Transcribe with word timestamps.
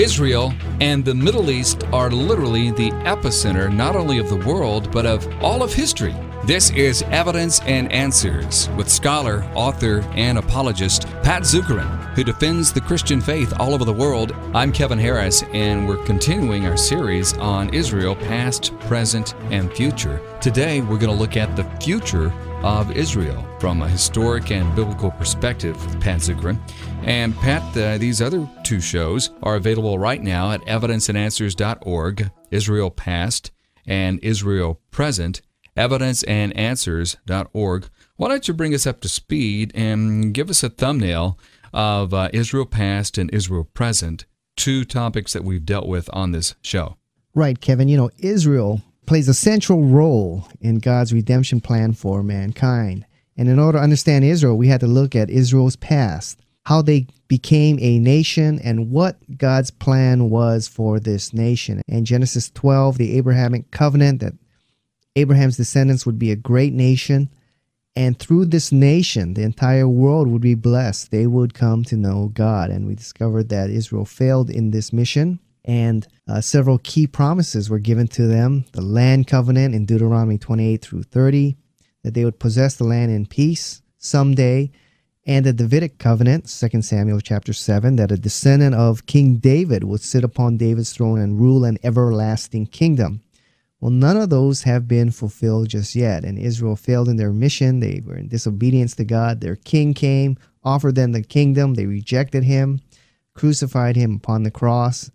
Israel 0.00 0.54
and 0.80 1.04
the 1.04 1.14
Middle 1.14 1.50
East 1.50 1.84
are 1.92 2.10
literally 2.10 2.70
the 2.70 2.90
epicenter 3.04 3.70
not 3.70 3.94
only 3.94 4.16
of 4.18 4.30
the 4.30 4.48
world, 4.48 4.90
but 4.90 5.04
of 5.04 5.28
all 5.42 5.62
of 5.62 5.74
history. 5.74 6.14
This 6.46 6.70
is 6.70 7.02
Evidence 7.10 7.60
and 7.60 7.92
Answers 7.92 8.70
with 8.78 8.88
scholar, 8.88 9.44
author, 9.54 10.00
and 10.14 10.38
apologist 10.38 11.06
Pat 11.22 11.42
Zukeran, 11.42 12.14
who 12.14 12.24
defends 12.24 12.72
the 12.72 12.80
Christian 12.80 13.20
faith 13.20 13.52
all 13.60 13.74
over 13.74 13.84
the 13.84 13.92
world. 13.92 14.32
I'm 14.54 14.72
Kevin 14.72 14.98
Harris, 14.98 15.42
and 15.52 15.86
we're 15.86 16.02
continuing 16.04 16.64
our 16.64 16.78
series 16.78 17.36
on 17.36 17.68
Israel, 17.74 18.16
past, 18.16 18.72
present, 18.80 19.34
and 19.50 19.70
future. 19.70 20.18
Today, 20.40 20.80
we're 20.80 20.96
going 20.96 21.14
to 21.14 21.22
look 21.22 21.36
at 21.36 21.54
the 21.56 21.64
future 21.78 22.32
of 22.62 22.96
Israel 22.96 23.46
from 23.58 23.80
a 23.80 23.88
historic 23.88 24.50
and 24.50 24.76
biblical 24.76 25.10
perspective 25.10 25.82
with 25.84 25.98
Pat 26.00 26.20
Zukeran. 26.20 26.60
And 27.02 27.34
Pat, 27.36 27.76
uh, 27.76 27.98
these 27.98 28.20
other 28.20 28.48
two 28.64 28.80
shows 28.80 29.30
are 29.42 29.56
available 29.56 29.98
right 29.98 30.22
now 30.22 30.52
at 30.52 30.60
evidenceandanswers.org, 30.62 32.30
Israel 32.50 32.90
Past 32.90 33.50
and 33.86 34.18
Israel 34.22 34.80
Present, 34.90 35.40
evidenceandanswers.org. 35.76 37.88
Why 38.16 38.28
don't 38.28 38.48
you 38.48 38.54
bring 38.54 38.74
us 38.74 38.86
up 38.86 39.00
to 39.00 39.08
speed 39.08 39.72
and 39.74 40.34
give 40.34 40.50
us 40.50 40.62
a 40.62 40.68
thumbnail 40.68 41.38
of 41.72 42.12
uh, 42.12 42.28
Israel 42.34 42.66
Past 42.66 43.16
and 43.16 43.32
Israel 43.32 43.64
Present, 43.64 44.26
two 44.56 44.84
topics 44.84 45.32
that 45.32 45.44
we've 45.44 45.64
dealt 45.64 45.88
with 45.88 46.10
on 46.12 46.32
this 46.32 46.54
show? 46.60 46.96
Right, 47.34 47.58
Kevin. 47.60 47.88
You 47.88 47.96
know, 47.96 48.10
Israel 48.18 48.82
plays 49.10 49.26
a 49.26 49.34
central 49.34 49.82
role 49.82 50.46
in 50.60 50.78
God's 50.78 51.12
redemption 51.12 51.60
plan 51.60 51.92
for 51.92 52.22
mankind. 52.22 53.04
And 53.36 53.48
in 53.48 53.58
order 53.58 53.76
to 53.76 53.82
understand 53.82 54.24
Israel, 54.24 54.56
we 54.56 54.68
had 54.68 54.78
to 54.82 54.86
look 54.86 55.16
at 55.16 55.28
Israel's 55.28 55.74
past, 55.74 56.38
how 56.66 56.80
they 56.80 57.08
became 57.26 57.76
a 57.80 57.98
nation, 57.98 58.60
and 58.62 58.92
what 58.92 59.18
God's 59.36 59.72
plan 59.72 60.30
was 60.30 60.68
for 60.68 61.00
this 61.00 61.34
nation. 61.34 61.82
In 61.88 62.04
Genesis 62.04 62.50
12, 62.50 62.98
the 62.98 63.18
Abrahamic 63.18 63.72
covenant 63.72 64.20
that 64.20 64.34
Abraham's 65.16 65.56
descendants 65.56 66.06
would 66.06 66.20
be 66.20 66.30
a 66.30 66.36
great 66.36 66.72
nation. 66.72 67.30
And 67.96 68.16
through 68.16 68.44
this 68.44 68.70
nation, 68.70 69.34
the 69.34 69.42
entire 69.42 69.88
world 69.88 70.28
would 70.28 70.40
be 70.40 70.54
blessed. 70.54 71.10
They 71.10 71.26
would 71.26 71.52
come 71.52 71.82
to 71.86 71.96
know 71.96 72.30
God. 72.32 72.70
And 72.70 72.86
we 72.86 72.94
discovered 72.94 73.48
that 73.48 73.70
Israel 73.70 74.04
failed 74.04 74.50
in 74.50 74.70
this 74.70 74.92
mission 74.92 75.40
and 75.64 76.06
uh, 76.28 76.40
several 76.40 76.78
key 76.78 77.06
promises 77.06 77.68
were 77.68 77.78
given 77.78 78.08
to 78.08 78.26
them 78.26 78.64
the 78.72 78.80
land 78.80 79.26
covenant 79.26 79.74
in 79.74 79.86
Deuteronomy 79.86 80.38
28 80.38 80.82
through 80.82 81.02
30, 81.02 81.56
that 82.02 82.14
they 82.14 82.24
would 82.24 82.38
possess 82.38 82.76
the 82.76 82.84
land 82.84 83.12
in 83.12 83.26
peace 83.26 83.82
someday, 83.98 84.70
and 85.26 85.44
the 85.44 85.52
Davidic 85.52 85.98
covenant, 85.98 86.48
2 86.48 86.82
Samuel 86.82 87.20
chapter 87.20 87.52
7, 87.52 87.96
that 87.96 88.10
a 88.10 88.16
descendant 88.16 88.74
of 88.74 89.06
King 89.06 89.36
David 89.36 89.84
would 89.84 90.00
sit 90.00 90.24
upon 90.24 90.56
David's 90.56 90.92
throne 90.92 91.20
and 91.20 91.38
rule 91.38 91.64
an 91.64 91.78
everlasting 91.82 92.66
kingdom. 92.66 93.20
Well, 93.80 93.90
none 93.90 94.16
of 94.16 94.28
those 94.28 94.62
have 94.62 94.88
been 94.88 95.10
fulfilled 95.10 95.68
just 95.68 95.94
yet, 95.94 96.24
and 96.24 96.38
Israel 96.38 96.76
failed 96.76 97.08
in 97.08 97.16
their 97.16 97.32
mission. 97.32 97.80
They 97.80 98.02
were 98.04 98.16
in 98.16 98.28
disobedience 98.28 98.94
to 98.96 99.04
God. 99.04 99.40
Their 99.40 99.56
king 99.56 99.94
came, 99.94 100.36
offered 100.62 100.96
them 100.96 101.12
the 101.12 101.22
kingdom. 101.22 101.74
They 101.74 101.86
rejected 101.86 102.44
him, 102.44 102.80
crucified 103.34 103.96
him 103.96 104.16
upon 104.16 104.42
the 104.42 104.50
cross. 104.50 105.10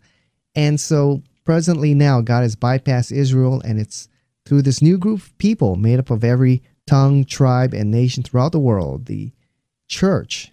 And 0.55 0.79
so 0.79 1.21
presently 1.43 1.93
now, 1.93 2.21
God 2.21 2.41
has 2.41 2.55
bypassed 2.55 3.11
Israel, 3.11 3.61
and 3.65 3.79
it's 3.79 4.07
through 4.45 4.61
this 4.61 4.81
new 4.81 4.97
group 4.97 5.21
of 5.21 5.37
people 5.37 5.75
made 5.75 5.99
up 5.99 6.09
of 6.09 6.23
every 6.23 6.63
tongue, 6.87 7.25
tribe, 7.25 7.73
and 7.73 7.91
nation 7.91 8.23
throughout 8.23 8.51
the 8.51 8.59
world, 8.59 9.05
the 9.05 9.31
church. 9.87 10.51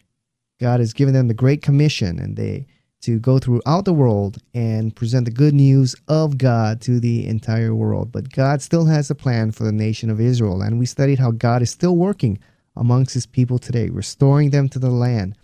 God 0.61 0.81
has 0.81 0.93
given 0.93 1.15
them 1.15 1.29
the 1.29 1.35
Great 1.35 1.63
Commission, 1.63 2.19
and 2.19 2.37
they 2.37 2.67
to 3.03 3.19
go 3.19 3.39
throughout 3.39 3.85
the 3.85 3.93
world 3.93 4.39
and 4.55 4.95
present 4.95 5.25
the 5.25 5.31
good 5.31 5.55
news 5.55 5.97
of 6.07 6.39
God 6.39 6.81
to 6.83 7.01
the 7.01 7.27
entire 7.27 7.75
world. 7.75 8.13
But 8.13 8.33
God 8.33 8.63
still 8.63 8.87
has 8.87 9.11
a 9.11 9.15
plan 9.15 9.51
for 9.51 9.65
the 9.65 9.73
nation 9.73 10.09
of 10.09 10.21
Israel, 10.21 10.63
and 10.63 10.79
we 10.79 10.87
studied 10.87 11.19
how 11.19 11.33
God 11.33 11.63
is 11.63 11.71
still 11.71 11.97
working 11.97 12.39
amongst 12.77 13.15
his 13.15 13.27
people 13.27 13.59
today, 13.59 13.91
restoring 13.91 14.51
them 14.51 14.69
to 14.69 14.79
the 14.79 14.91
land, 14.91 15.37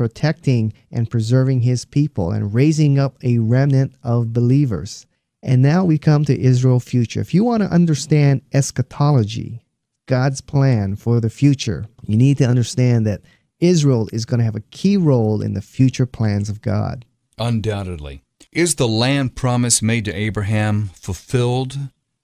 protecting 0.00 0.72
and 0.90 1.10
preserving 1.10 1.60
his 1.60 1.84
people 1.84 2.30
and 2.30 2.54
raising 2.54 2.98
up 2.98 3.22
a 3.22 3.36
remnant 3.36 3.92
of 4.02 4.32
believers. 4.32 5.04
And 5.42 5.60
now 5.60 5.84
we 5.84 5.98
come 5.98 6.24
to 6.24 6.40
Israel's 6.40 6.84
future. 6.84 7.20
If 7.20 7.34
you 7.34 7.44
want 7.44 7.62
to 7.62 7.68
understand 7.68 8.40
eschatology, 8.50 9.60
God's 10.06 10.40
plan 10.40 10.96
for 10.96 11.20
the 11.20 11.28
future, 11.28 11.84
you 12.06 12.16
need 12.16 12.38
to 12.38 12.46
understand 12.46 13.06
that 13.06 13.20
Israel 13.58 14.08
is 14.10 14.24
going 14.24 14.38
to 14.38 14.44
have 14.44 14.56
a 14.56 14.64
key 14.70 14.96
role 14.96 15.42
in 15.42 15.52
the 15.52 15.60
future 15.60 16.06
plans 16.06 16.48
of 16.48 16.62
God. 16.62 17.04
Undoubtedly. 17.36 18.22
Is 18.52 18.76
the 18.76 18.88
land 18.88 19.36
promise 19.36 19.82
made 19.82 20.06
to 20.06 20.14
Abraham 20.14 20.92
fulfilled 20.94 21.76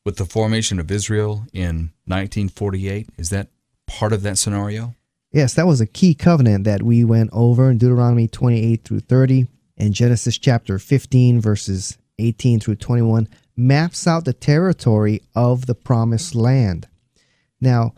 with 0.03 0.17
the 0.17 0.25
formation 0.25 0.81
of 0.81 0.91
Israel 0.91 1.47
in 1.53 1.93
1948? 2.07 3.11
Is 3.19 3.29
that 3.29 3.49
part 3.87 4.15
of 4.15 4.23
that 4.23 4.39
scenario? 4.39 4.95
Yes, 5.37 5.53
that 5.53 5.67
was 5.67 5.83
a 5.83 5.87
key 5.87 6.15
covenant 6.15 6.65
that 6.65 6.83
we 6.83 7.05
went 7.05 7.29
over 7.31 7.71
in 7.71 7.77
Deuteronomy 7.77 8.27
28 8.27 8.83
through 8.83 9.01
30 9.01 9.47
and 9.77 9.93
Genesis 9.93 10.39
chapter 10.39 10.79
15, 10.79 11.43
verses 11.43 11.99
18 12.19 12.59
through 12.59 12.77
21, 12.77 13.29
maps 13.55 14.07
out 14.07 14.25
the 14.25 14.33
territory 14.33 15.21
of 15.35 15.67
the 15.67 15.75
promised 15.75 16.35
land. 16.35 16.89
Now, 17.61 17.93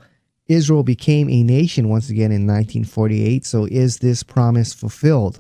Israel 0.49 0.83
became 0.83 1.31
a 1.31 1.45
nation 1.45 1.89
once 1.89 2.11
again 2.11 2.33
in 2.33 2.45
1948, 2.45 3.47
so 3.47 3.67
is 3.67 3.99
this 3.99 4.25
promise 4.25 4.75
fulfilled? 4.75 5.39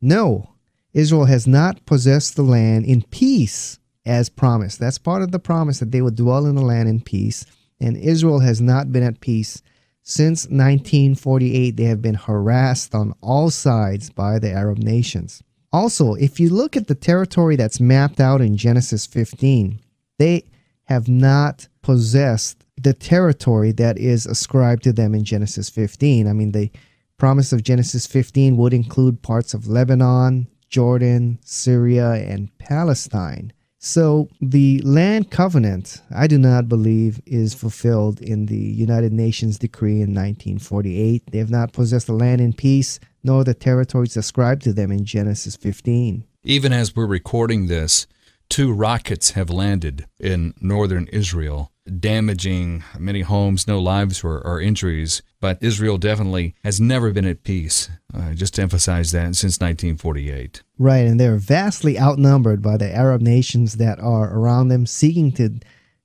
No, 0.00 0.50
Israel 0.92 1.24
has 1.24 1.44
not 1.44 1.84
possessed 1.86 2.36
the 2.36 2.44
land 2.44 2.84
in 2.84 3.02
peace 3.02 3.80
as 4.06 4.28
promised. 4.28 4.78
That's 4.78 4.98
part 4.98 5.22
of 5.22 5.32
the 5.32 5.40
promise 5.40 5.80
that 5.80 5.90
they 5.90 6.02
would 6.02 6.14
dwell 6.14 6.46
in 6.46 6.54
the 6.54 6.62
land 6.62 6.88
in 6.88 7.00
peace, 7.00 7.44
and 7.80 7.96
Israel 7.96 8.38
has 8.38 8.60
not 8.60 8.92
been 8.92 9.02
at 9.02 9.18
peace 9.18 9.60
since 10.06 10.44
1948, 10.44 11.76
they 11.76 11.84
have 11.84 12.02
been 12.02 12.14
harassed 12.14 12.94
on 12.94 13.14
all 13.22 13.48
sides 13.48 14.10
by 14.10 14.38
the 14.38 14.50
Arab 14.50 14.78
nations. 14.78 15.42
Also, 15.72 16.14
if 16.14 16.38
you 16.38 16.50
look 16.50 16.76
at 16.76 16.86
the 16.86 16.94
territory 16.94 17.56
that's 17.56 17.80
mapped 17.80 18.20
out 18.20 18.42
in 18.42 18.56
Genesis 18.56 19.06
15, 19.06 19.80
they 20.18 20.44
have 20.84 21.08
not 21.08 21.66
possessed 21.80 22.64
the 22.76 22.92
territory 22.92 23.72
that 23.72 23.96
is 23.98 24.26
ascribed 24.26 24.82
to 24.84 24.92
them 24.92 25.14
in 25.14 25.24
Genesis 25.24 25.70
15. 25.70 26.28
I 26.28 26.34
mean, 26.34 26.52
the 26.52 26.70
promise 27.16 27.52
of 27.52 27.62
Genesis 27.62 28.06
15 28.06 28.58
would 28.58 28.74
include 28.74 29.22
parts 29.22 29.54
of 29.54 29.68
Lebanon, 29.68 30.48
Jordan, 30.68 31.38
Syria, 31.42 32.12
and 32.12 32.56
Palestine. 32.58 33.54
So 33.84 34.30
the 34.40 34.80
land 34.80 35.30
covenant, 35.30 36.00
I 36.10 36.26
do 36.26 36.38
not 36.38 36.70
believe, 36.70 37.20
is 37.26 37.52
fulfilled 37.52 38.18
in 38.22 38.46
the 38.46 38.56
United 38.56 39.12
Nations 39.12 39.58
decree 39.58 39.96
in 39.96 40.14
1948. 40.14 41.24
They 41.30 41.36
have 41.36 41.50
not 41.50 41.74
possessed 41.74 42.06
the 42.06 42.14
land 42.14 42.40
in 42.40 42.54
peace, 42.54 42.98
nor 43.22 43.44
the 43.44 43.52
territories 43.52 44.16
ascribed 44.16 44.62
to 44.62 44.72
them 44.72 44.90
in 44.90 45.04
Genesis 45.04 45.54
15. 45.54 46.24
Even 46.44 46.72
as 46.72 46.96
we're 46.96 47.04
recording 47.04 47.66
this, 47.66 48.06
two 48.48 48.72
rockets 48.72 49.32
have 49.32 49.50
landed 49.50 50.06
in 50.18 50.54
northern 50.62 51.06
Israel 51.08 51.70
damaging 52.00 52.82
many 52.98 53.20
homes, 53.20 53.66
no 53.66 53.80
lives 53.80 54.24
or, 54.24 54.40
or 54.40 54.60
injuries. 54.60 55.22
But 55.40 55.62
Israel 55.62 55.98
definitely 55.98 56.54
has 56.64 56.80
never 56.80 57.12
been 57.12 57.26
at 57.26 57.42
peace. 57.42 57.90
Uh, 58.12 58.32
just 58.32 58.54
to 58.54 58.62
emphasize 58.62 59.12
that 59.12 59.34
since 59.36 59.60
1948. 59.60 60.62
Right, 60.78 61.06
and 61.06 61.18
they're 61.18 61.36
vastly 61.36 61.98
outnumbered 61.98 62.62
by 62.62 62.76
the 62.76 62.94
Arab 62.94 63.20
nations 63.20 63.74
that 63.74 63.98
are 63.98 64.32
around 64.32 64.68
them 64.68 64.86
seeking 64.86 65.32
to 65.32 65.58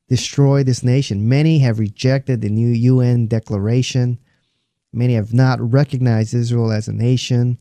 destroy 0.08 0.64
this 0.64 0.84
nation. 0.84 1.30
Many 1.30 1.60
have 1.60 1.80
rejected 1.80 2.42
the 2.42 2.50
new 2.50 2.70
UN 2.70 3.28
declaration. 3.28 4.20
Many 4.92 5.14
have 5.14 5.34
not 5.34 5.60
recognized 5.62 6.34
Israel 6.34 6.72
as 6.72 6.88
a 6.88 6.94
nation 6.94 7.60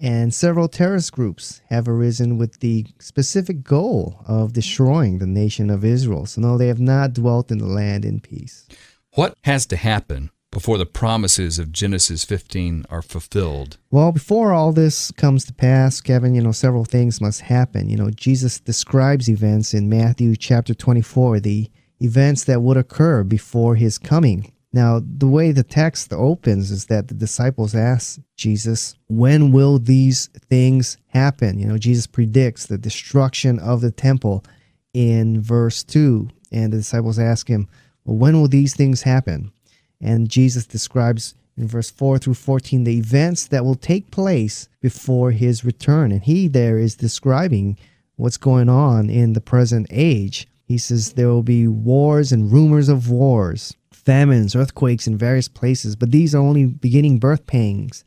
and 0.00 0.34
several 0.34 0.68
terrorist 0.68 1.12
groups 1.12 1.60
have 1.68 1.88
arisen 1.88 2.36
with 2.36 2.60
the 2.60 2.86
specific 2.98 3.62
goal 3.62 4.20
of 4.26 4.52
destroying 4.52 5.18
the 5.18 5.26
nation 5.26 5.70
of 5.70 5.84
Israel. 5.84 6.26
So, 6.26 6.40
no, 6.40 6.58
they 6.58 6.68
have 6.68 6.80
not 6.80 7.12
dwelt 7.12 7.50
in 7.50 7.58
the 7.58 7.66
land 7.66 8.04
in 8.04 8.20
peace. 8.20 8.66
What 9.12 9.34
has 9.44 9.66
to 9.66 9.76
happen 9.76 10.30
before 10.50 10.78
the 10.78 10.86
promises 10.86 11.58
of 11.58 11.72
Genesis 11.72 12.24
15 12.24 12.86
are 12.88 13.02
fulfilled? 13.02 13.76
Well, 13.90 14.12
before 14.12 14.52
all 14.52 14.72
this 14.72 15.10
comes 15.12 15.44
to 15.46 15.52
pass, 15.52 16.00
Kevin, 16.00 16.34
you 16.34 16.42
know, 16.42 16.52
several 16.52 16.84
things 16.84 17.20
must 17.20 17.42
happen. 17.42 17.88
You 17.88 17.96
know, 17.96 18.10
Jesus 18.10 18.60
describes 18.60 19.28
events 19.28 19.74
in 19.74 19.88
Matthew 19.88 20.36
chapter 20.36 20.74
24, 20.74 21.40
the 21.40 21.70
events 22.00 22.44
that 22.44 22.62
would 22.62 22.76
occur 22.76 23.24
before 23.24 23.74
his 23.74 23.98
coming. 23.98 24.52
Now, 24.74 25.00
the 25.00 25.28
way 25.28 25.52
the 25.52 25.62
text 25.62 26.12
opens 26.12 26.72
is 26.72 26.86
that 26.86 27.06
the 27.06 27.14
disciples 27.14 27.76
ask 27.76 28.18
Jesus, 28.36 28.96
When 29.06 29.52
will 29.52 29.78
these 29.78 30.26
things 30.50 30.96
happen? 31.06 31.60
You 31.60 31.66
know, 31.66 31.78
Jesus 31.78 32.08
predicts 32.08 32.66
the 32.66 32.76
destruction 32.76 33.60
of 33.60 33.82
the 33.82 33.92
temple 33.92 34.44
in 34.92 35.40
verse 35.40 35.84
2. 35.84 36.28
And 36.50 36.72
the 36.72 36.78
disciples 36.78 37.20
ask 37.20 37.46
him, 37.46 37.68
Well, 38.04 38.16
when 38.16 38.40
will 38.40 38.48
these 38.48 38.74
things 38.74 39.02
happen? 39.02 39.52
And 40.00 40.28
Jesus 40.28 40.66
describes 40.66 41.36
in 41.56 41.68
verse 41.68 41.92
4 41.92 42.18
through 42.18 42.34
14 42.34 42.82
the 42.82 42.98
events 42.98 43.46
that 43.46 43.64
will 43.64 43.76
take 43.76 44.10
place 44.10 44.68
before 44.80 45.30
his 45.30 45.64
return. 45.64 46.10
And 46.10 46.24
he 46.24 46.48
there 46.48 46.78
is 46.78 46.96
describing 46.96 47.78
what's 48.16 48.38
going 48.38 48.68
on 48.68 49.08
in 49.08 49.34
the 49.34 49.40
present 49.40 49.86
age. 49.90 50.48
He 50.66 50.78
says 50.78 51.12
there 51.12 51.28
will 51.28 51.44
be 51.44 51.68
wars 51.68 52.32
and 52.32 52.50
rumors 52.50 52.88
of 52.88 53.08
wars, 53.08 53.76
famines, 53.94 54.54
earthquakes 54.54 55.06
in 55.06 55.16
various 55.16 55.48
places, 55.48 55.96
but 55.96 56.10
these 56.10 56.34
are 56.34 56.42
only 56.42 56.66
beginning 56.66 57.18
birth 57.18 57.46
pangs. 57.46 58.04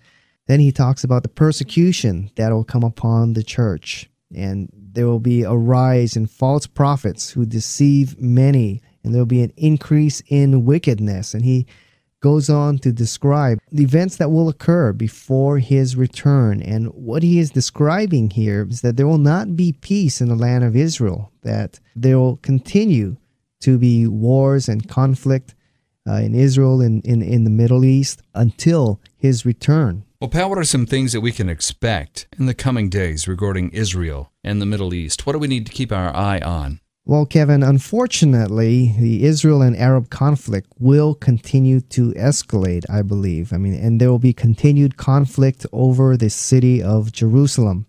Then 0.47 0.59
he 0.59 0.71
talks 0.71 1.03
about 1.03 1.23
the 1.23 1.29
persecution 1.29 2.31
that 2.35 2.51
will 2.51 2.63
come 2.63 2.83
upon 2.83 3.33
the 3.33 3.43
church. 3.43 4.09
And 4.35 4.69
there 4.73 5.07
will 5.07 5.19
be 5.19 5.43
a 5.43 5.53
rise 5.53 6.15
in 6.15 6.27
false 6.27 6.67
prophets 6.67 7.29
who 7.29 7.45
deceive 7.45 8.19
many, 8.19 8.81
and 9.03 9.13
there 9.13 9.21
will 9.21 9.25
be 9.25 9.43
an 9.43 9.53
increase 9.57 10.21
in 10.27 10.65
wickedness. 10.65 11.33
And 11.33 11.43
he 11.43 11.65
goes 12.19 12.49
on 12.49 12.79
to 12.79 12.91
describe 12.91 13.59
the 13.71 13.83
events 13.83 14.17
that 14.17 14.31
will 14.31 14.49
occur 14.49 14.91
before 14.91 15.59
his 15.59 15.95
return. 15.95 16.61
And 16.61 16.87
what 16.87 17.23
he 17.23 17.39
is 17.39 17.51
describing 17.51 18.31
here 18.31 18.67
is 18.69 18.81
that 18.81 18.97
there 18.97 19.07
will 19.07 19.17
not 19.17 19.55
be 19.55 19.73
peace 19.73 20.19
in 20.19 20.29
the 20.29 20.35
land 20.35 20.63
of 20.63 20.75
Israel, 20.75 21.31
that 21.43 21.79
there 21.95 22.17
will 22.17 22.37
continue 22.37 23.17
to 23.61 23.77
be 23.77 24.07
wars 24.07 24.67
and 24.67 24.87
conflict 24.87 25.55
uh, 26.07 26.15
in 26.15 26.33
Israel 26.33 26.81
and 26.81 27.05
in, 27.05 27.21
in 27.21 27.43
the 27.43 27.49
Middle 27.49 27.83
East 27.83 28.21
until 28.33 28.99
his 29.17 29.45
return. 29.45 30.03
Well, 30.19 30.29
Pat, 30.29 30.49
what 30.49 30.57
are 30.57 30.63
some 30.63 30.85
things 30.85 31.13
that 31.13 31.21
we 31.21 31.31
can 31.31 31.49
expect 31.49 32.27
in 32.39 32.47
the 32.47 32.55
coming 32.55 32.89
days 32.89 33.27
regarding 33.27 33.69
Israel 33.69 34.31
and 34.43 34.61
the 34.61 34.65
Middle 34.65 34.93
East? 34.93 35.25
What 35.25 35.33
do 35.33 35.39
we 35.39 35.47
need 35.47 35.67
to 35.67 35.71
keep 35.71 35.91
our 35.91 36.15
eye 36.15 36.39
on? 36.39 36.79
Well, 37.05 37.25
Kevin, 37.25 37.63
unfortunately, 37.63 38.93
the 38.99 39.23
Israel 39.23 39.61
and 39.61 39.77
Arab 39.77 40.09
conflict 40.09 40.73
will 40.77 41.13
continue 41.13 41.79
to 41.81 42.11
escalate, 42.15 42.83
I 42.89 43.01
believe. 43.01 43.53
I 43.53 43.57
mean, 43.57 43.75
and 43.75 44.01
there 44.01 44.09
will 44.09 44.19
be 44.19 44.33
continued 44.33 44.97
conflict 44.97 45.65
over 45.71 46.17
the 46.17 46.29
city 46.29 46.83
of 46.83 47.13
Jerusalem. 47.13 47.85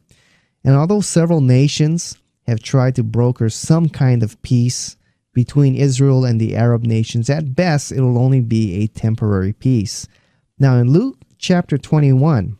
And 0.62 0.76
although 0.76 1.00
several 1.00 1.40
nations 1.40 2.16
have 2.46 2.60
tried 2.60 2.94
to 2.96 3.02
broker 3.02 3.48
some 3.48 3.88
kind 3.88 4.22
of 4.22 4.40
peace 4.42 4.97
between 5.38 5.76
Israel 5.76 6.24
and 6.24 6.40
the 6.40 6.56
Arab 6.56 6.82
nations, 6.82 7.30
at 7.30 7.54
best 7.54 7.92
it 7.92 8.00
will 8.00 8.18
only 8.18 8.40
be 8.40 8.74
a 8.74 8.88
temporary 8.88 9.52
peace. 9.52 10.08
Now, 10.58 10.78
in 10.78 10.90
Luke 10.90 11.16
chapter 11.38 11.78
21, 11.78 12.58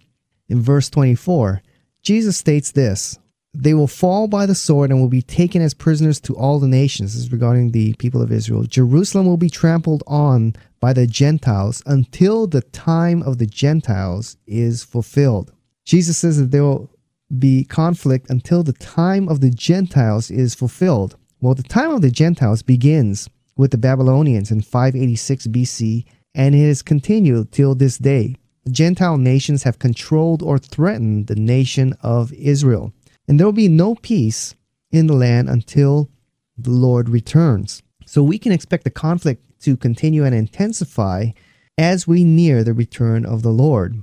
in 0.49 0.63
verse 0.63 0.89
24, 0.89 1.61
Jesus 2.03 2.37
states 2.37 2.71
this 2.71 3.19
they 3.53 3.75
will 3.75 3.89
fall 3.89 4.29
by 4.29 4.47
the 4.47 4.55
sword 4.55 4.93
and 4.93 5.01
will 5.01 5.09
be 5.09 5.23
taken 5.23 5.61
as 5.61 5.75
prisoners 5.75 6.21
to 6.21 6.37
all 6.37 6.61
the 6.61 6.69
nations. 6.69 7.15
This 7.15 7.25
is 7.25 7.33
regarding 7.33 7.73
the 7.73 7.95
people 7.95 8.23
of 8.23 8.31
Israel. 8.31 8.63
Jerusalem 8.63 9.27
will 9.27 9.37
be 9.37 9.51
trampled 9.51 10.05
on 10.07 10.55
by 10.79 10.93
the 10.93 11.09
Gentiles 11.09 11.83
until 11.85 12.47
the 12.47 12.61
time 12.61 13.25
of 13.25 13.39
the 13.39 13.47
Gentiles 13.47 14.37
is 14.47 14.85
fulfilled. 14.85 15.53
Jesus 15.85 16.17
says 16.17 16.39
that 16.39 16.53
there 16.53 16.63
will 16.63 16.89
be 17.37 17.65
conflict 17.65 18.31
until 18.31 18.63
the 18.63 18.73
time 18.73 19.29
of 19.29 19.41
the 19.41 19.51
Gentiles 19.51 20.31
is 20.31 20.55
fulfilled. 20.55 21.17
Well, 21.41 21.55
the 21.55 21.63
time 21.63 21.93
of 21.93 22.03
the 22.03 22.11
Gentiles 22.11 22.63
begins 22.63 23.31
with 23.57 23.71
the 23.71 23.79
Babylonians 23.79 24.51
in 24.51 24.61
586 24.61 25.47
BC 25.47 26.05
and 26.35 26.55
it 26.55 26.67
has 26.67 26.83
continued 26.83 27.53
till 27.53 27.77
this 27.77 27.97
day. 27.97 28.35
Gentile 28.69 29.19
nations 29.19 29.63
have 29.63 29.79
controlled 29.79 30.43
or 30.43 30.59
threatened 30.59 31.29
the 31.29 31.37
nation 31.37 31.95
of 32.01 32.33
Israel 32.33 32.93
and 33.29 33.39
there 33.39 33.47
will 33.47 33.53
be 33.53 33.69
no 33.69 33.95
peace 33.95 34.57
in 34.91 35.07
the 35.07 35.15
land 35.15 35.49
until 35.49 36.11
the 36.57 36.71
Lord 36.71 37.09
returns. 37.09 37.83
So 38.05 38.23
we 38.23 38.39
can 38.39 38.51
expect 38.51 38.83
the 38.83 38.91
conflict 38.91 39.45
to 39.61 39.77
continue 39.77 40.25
and 40.25 40.35
intensify 40.35 41.31
as 41.77 42.09
we 42.09 42.25
near 42.25 42.65
the 42.65 42.75
return 42.75 43.25
of 43.25 43.43
the 43.43 43.53
Lord. 43.53 44.03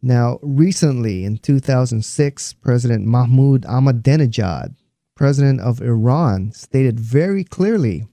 Now, 0.00 0.38
recently 0.40 1.26
in 1.26 1.36
2006, 1.38 2.54
President 2.54 3.04
Mahmoud 3.04 3.62
Ahmadinejad, 3.64 4.74
president 5.20 5.60
of 5.60 5.82
Iran, 5.82 6.50
stated 6.52 6.98
very 6.98 7.44
clearly 7.44 8.06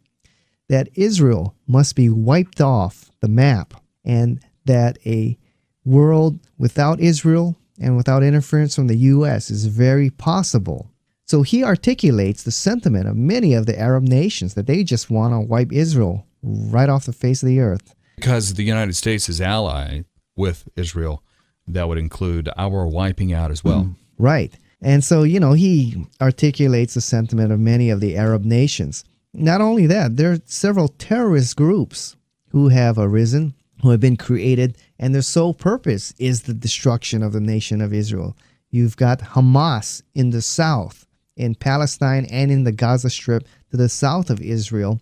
that 0.67 0.89
Israel 0.93 1.55
must 1.65 1.95
be 1.95 2.09
wiped 2.09 2.59
off 2.59 3.09
the 3.21 3.29
map 3.29 3.73
and 4.03 4.43
that 4.65 4.97
a 5.05 5.37
world 5.85 6.37
without 6.57 6.99
Israel 6.99 7.55
and 7.79 7.95
without 7.95 8.23
interference 8.23 8.75
from 8.75 8.87
the 8.87 8.97
U.S. 8.97 9.49
is 9.49 9.67
very 9.67 10.09
possible. 10.09 10.91
So 11.27 11.43
he 11.43 11.63
articulates 11.63 12.43
the 12.43 12.51
sentiment 12.51 13.07
of 13.07 13.15
many 13.15 13.53
of 13.53 13.67
the 13.67 13.79
Arab 13.79 14.03
nations 14.03 14.55
that 14.55 14.67
they 14.67 14.83
just 14.83 15.09
want 15.09 15.33
to 15.33 15.39
wipe 15.39 15.71
Israel 15.71 16.27
right 16.43 16.89
off 16.89 17.05
the 17.05 17.13
face 17.13 17.41
of 17.41 17.47
the 17.47 17.61
earth. 17.61 17.95
Because 18.17 18.55
the 18.55 18.65
United 18.65 18.97
States 18.97 19.29
is 19.29 19.39
allied 19.39 20.03
with 20.35 20.67
Israel, 20.75 21.23
that 21.67 21.87
would 21.87 21.99
include 21.99 22.49
our 22.57 22.85
wiping 22.85 23.31
out 23.31 23.49
as 23.49 23.63
well. 23.63 23.83
Mm, 23.83 23.95
right. 24.17 24.53
And 24.81 25.03
so, 25.03 25.23
you 25.23 25.39
know, 25.39 25.53
he 25.53 26.05
articulates 26.21 26.93
the 26.93 27.01
sentiment 27.01 27.51
of 27.51 27.59
many 27.59 27.89
of 27.89 27.99
the 27.99 28.15
Arab 28.15 28.45
nations. 28.45 29.03
Not 29.33 29.61
only 29.61 29.87
that, 29.87 30.17
there 30.17 30.31
are 30.31 30.41
several 30.45 30.87
terrorist 30.87 31.55
groups 31.55 32.15
who 32.49 32.69
have 32.69 32.97
arisen 32.97 33.53
who 33.81 33.89
have 33.91 33.99
been 33.99 34.17
created, 34.17 34.77
and 34.99 35.13
their 35.13 35.21
sole 35.21 35.53
purpose 35.53 36.13
is 36.17 36.43
the 36.43 36.53
destruction 36.53 37.21
of 37.21 37.33
the 37.33 37.39
nation 37.39 37.81
of 37.81 37.93
Israel. 37.93 38.35
You've 38.69 38.97
got 38.97 39.19
Hamas 39.19 40.01
in 40.15 40.31
the 40.31 40.41
south, 40.41 41.05
in 41.35 41.55
Palestine, 41.55 42.25
and 42.25 42.51
in 42.51 42.63
the 42.63 42.71
Gaza 42.71 43.09
Strip 43.09 43.47
to 43.71 43.77
the 43.77 43.89
south 43.89 44.29
of 44.29 44.41
Israel. 44.41 44.99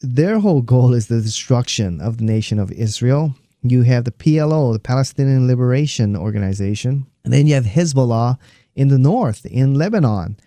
Their 0.00 0.38
whole 0.38 0.62
goal 0.62 0.94
is 0.94 1.08
the 1.08 1.20
destruction 1.20 2.00
of 2.00 2.18
the 2.18 2.24
nation 2.24 2.58
of 2.58 2.72
Israel. 2.72 3.34
You 3.62 3.82
have 3.82 4.04
the 4.04 4.12
PLO, 4.12 4.72
the 4.72 4.78
Palestinian 4.78 5.46
Liberation 5.46 6.16
Organization, 6.16 7.06
and 7.24 7.32
then 7.32 7.46
you 7.46 7.54
have 7.54 7.64
Hezbollah 7.64 8.38
in 8.78 8.88
the 8.88 8.98
north, 8.98 9.44
in 9.44 9.74
Lebanon. 9.74 10.38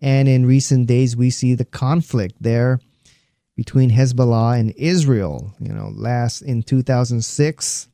And 0.00 0.28
in 0.28 0.46
recent 0.46 0.86
days, 0.86 1.16
we 1.16 1.28
see 1.28 1.54
the 1.54 1.64
conflict 1.64 2.36
there 2.40 2.78
between 3.56 3.90
Hezbollah 3.90 4.60
and 4.60 4.70
Israel. 4.76 5.52
You 5.58 5.72
know, 5.72 5.90
last 5.92 6.40
in 6.40 6.62
2006, 6.62 7.88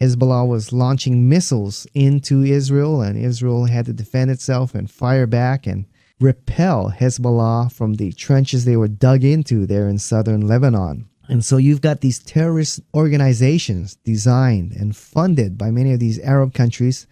Hezbollah 0.00 0.48
was 0.48 0.72
launching 0.72 1.28
missiles 1.28 1.86
into 1.94 2.42
Israel, 2.42 3.00
and 3.00 3.16
Israel 3.16 3.66
had 3.66 3.86
to 3.86 3.92
defend 3.92 4.32
itself 4.32 4.74
and 4.74 4.90
fire 4.90 5.28
back 5.28 5.68
and 5.68 5.86
repel 6.18 6.90
Hezbollah 6.90 7.72
from 7.72 7.94
the 7.94 8.10
trenches 8.12 8.64
they 8.64 8.76
were 8.76 8.88
dug 8.88 9.22
into 9.22 9.66
there 9.66 9.88
in 9.88 9.98
southern 9.98 10.48
Lebanon. 10.48 11.08
And 11.28 11.44
so 11.44 11.58
you've 11.58 11.80
got 11.80 12.00
these 12.00 12.18
terrorist 12.18 12.80
organizations 12.92 13.94
designed 14.04 14.72
and 14.72 14.96
funded 14.96 15.56
by 15.56 15.70
many 15.70 15.92
of 15.92 16.00
these 16.00 16.18
Arab 16.18 16.54
countries, 16.54 17.06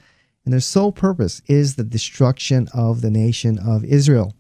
and 0.45 0.53
their 0.53 0.61
sole 0.61 0.93
purpose 0.93 1.43
is 1.47 1.75
the 1.75 1.85
destruction 1.85 2.69
of 2.75 3.01
the 3.01 3.11
nation 3.11 3.59
of 3.59 3.85
Israel. 3.85 4.35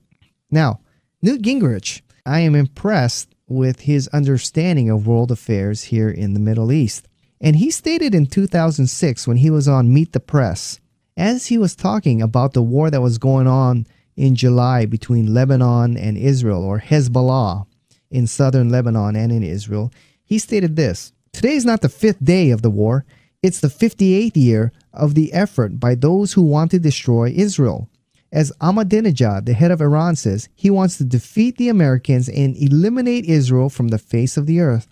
Now, 0.50 0.80
Newt 1.22 1.42
Gingrich 1.42 2.02
I 2.26 2.40
am 2.40 2.54
impressed 2.54 3.34
with 3.48 3.80
his 3.80 4.08
understanding 4.08 4.88
of 4.90 5.06
world 5.06 5.30
affairs 5.30 5.84
here 5.84 6.10
in 6.10 6.34
the 6.34 6.40
Middle 6.40 6.70
East. 6.70 7.08
And 7.40 7.56
he 7.56 7.70
stated 7.70 8.14
in 8.14 8.26
2006 8.26 9.26
when 9.26 9.38
he 9.38 9.50
was 9.50 9.66
on 9.66 9.92
Meet 9.92 10.12
the 10.12 10.20
Press, 10.20 10.78
as 11.16 11.46
he 11.46 11.58
was 11.58 11.74
talking 11.74 12.22
about 12.22 12.52
the 12.52 12.62
war 12.62 12.90
that 12.90 13.02
was 13.02 13.18
going 13.18 13.46
on 13.46 13.86
in 14.16 14.36
July 14.36 14.86
between 14.86 15.34
Lebanon 15.34 15.96
and 15.96 16.16
Israel, 16.16 16.62
or 16.62 16.80
Hezbollah 16.80 17.66
in 18.10 18.26
southern 18.26 18.68
Lebanon 18.68 19.16
and 19.16 19.32
in 19.32 19.42
Israel, 19.42 19.90
he 20.22 20.38
stated 20.38 20.76
this 20.76 21.12
Today 21.32 21.54
is 21.54 21.64
not 21.64 21.80
the 21.80 21.88
fifth 21.88 22.22
day 22.22 22.50
of 22.50 22.62
the 22.62 22.70
war, 22.70 23.04
it's 23.42 23.60
the 23.60 23.68
58th 23.68 24.36
year 24.36 24.72
of 24.92 25.14
the 25.14 25.32
effort 25.32 25.80
by 25.80 25.94
those 25.94 26.32
who 26.32 26.42
want 26.42 26.70
to 26.72 26.78
destroy 26.78 27.30
Israel. 27.30 27.88
As 28.32 28.52
Ahmadinejad, 28.60 29.46
the 29.46 29.54
head 29.54 29.70
of 29.70 29.80
Iran, 29.80 30.14
says, 30.16 30.48
he 30.54 30.70
wants 30.70 30.98
to 30.98 31.04
defeat 31.04 31.56
the 31.56 31.68
Americans 31.68 32.28
and 32.28 32.56
eliminate 32.56 33.24
Israel 33.24 33.68
from 33.68 33.88
the 33.88 33.98
face 33.98 34.36
of 34.36 34.46
the 34.46 34.60
earth. 34.60 34.86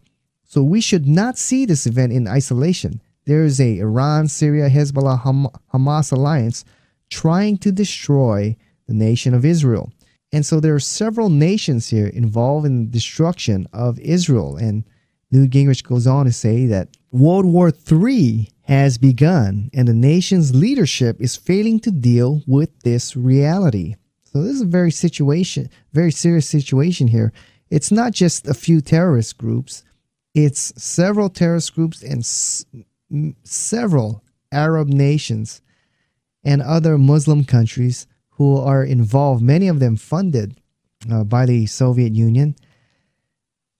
So 0.44 0.62
we 0.62 0.80
should 0.80 1.06
not 1.06 1.38
see 1.38 1.64
this 1.64 1.86
event 1.86 2.12
in 2.12 2.26
isolation. 2.26 3.00
There 3.26 3.44
is 3.44 3.60
a 3.60 3.78
Iran, 3.78 4.28
Syria, 4.28 4.70
Hezbollah, 4.70 5.22
Ham- 5.22 5.48
Hamas 5.72 6.10
alliance 6.12 6.64
trying 7.10 7.58
to 7.58 7.70
destroy 7.70 8.56
the 8.86 8.94
nation 8.94 9.34
of 9.34 9.44
Israel. 9.44 9.92
And 10.32 10.44
so 10.44 10.60
there 10.60 10.74
are 10.74 10.80
several 10.80 11.30
nations 11.30 11.88
here 11.88 12.06
involved 12.08 12.66
in 12.66 12.84
the 12.84 12.90
destruction 12.90 13.66
of 13.72 13.98
Israel. 14.00 14.56
And 14.56 14.84
Newt 15.30 15.50
Gingrich 15.50 15.84
goes 15.84 16.06
on 16.06 16.26
to 16.26 16.32
say 16.32 16.66
that 16.66 16.96
World 17.12 17.46
War 17.46 17.70
III 17.70 18.48
has 18.68 18.98
begun, 18.98 19.70
and 19.72 19.88
the 19.88 19.94
nation's 19.94 20.54
leadership 20.54 21.16
is 21.22 21.36
failing 21.36 21.80
to 21.80 21.90
deal 21.90 22.42
with 22.46 22.68
this 22.80 23.16
reality. 23.16 23.96
So 24.24 24.42
this 24.42 24.56
is 24.56 24.60
a 24.60 24.66
very 24.66 24.90
situation, 24.90 25.70
very 25.94 26.12
serious 26.12 26.46
situation 26.46 27.08
here. 27.08 27.32
It's 27.70 27.90
not 27.90 28.12
just 28.12 28.46
a 28.46 28.52
few 28.52 28.82
terrorist 28.82 29.38
groups; 29.38 29.84
it's 30.34 30.74
several 30.76 31.30
terrorist 31.30 31.74
groups 31.74 32.02
and 32.02 32.22
several 33.42 34.22
Arab 34.52 34.88
nations 34.88 35.62
and 36.44 36.60
other 36.60 36.98
Muslim 36.98 37.44
countries 37.44 38.06
who 38.32 38.58
are 38.58 38.84
involved. 38.84 39.42
Many 39.42 39.68
of 39.68 39.80
them 39.80 39.96
funded 39.96 40.60
uh, 41.10 41.24
by 41.24 41.46
the 41.46 41.64
Soviet 41.64 42.14
Union, 42.14 42.54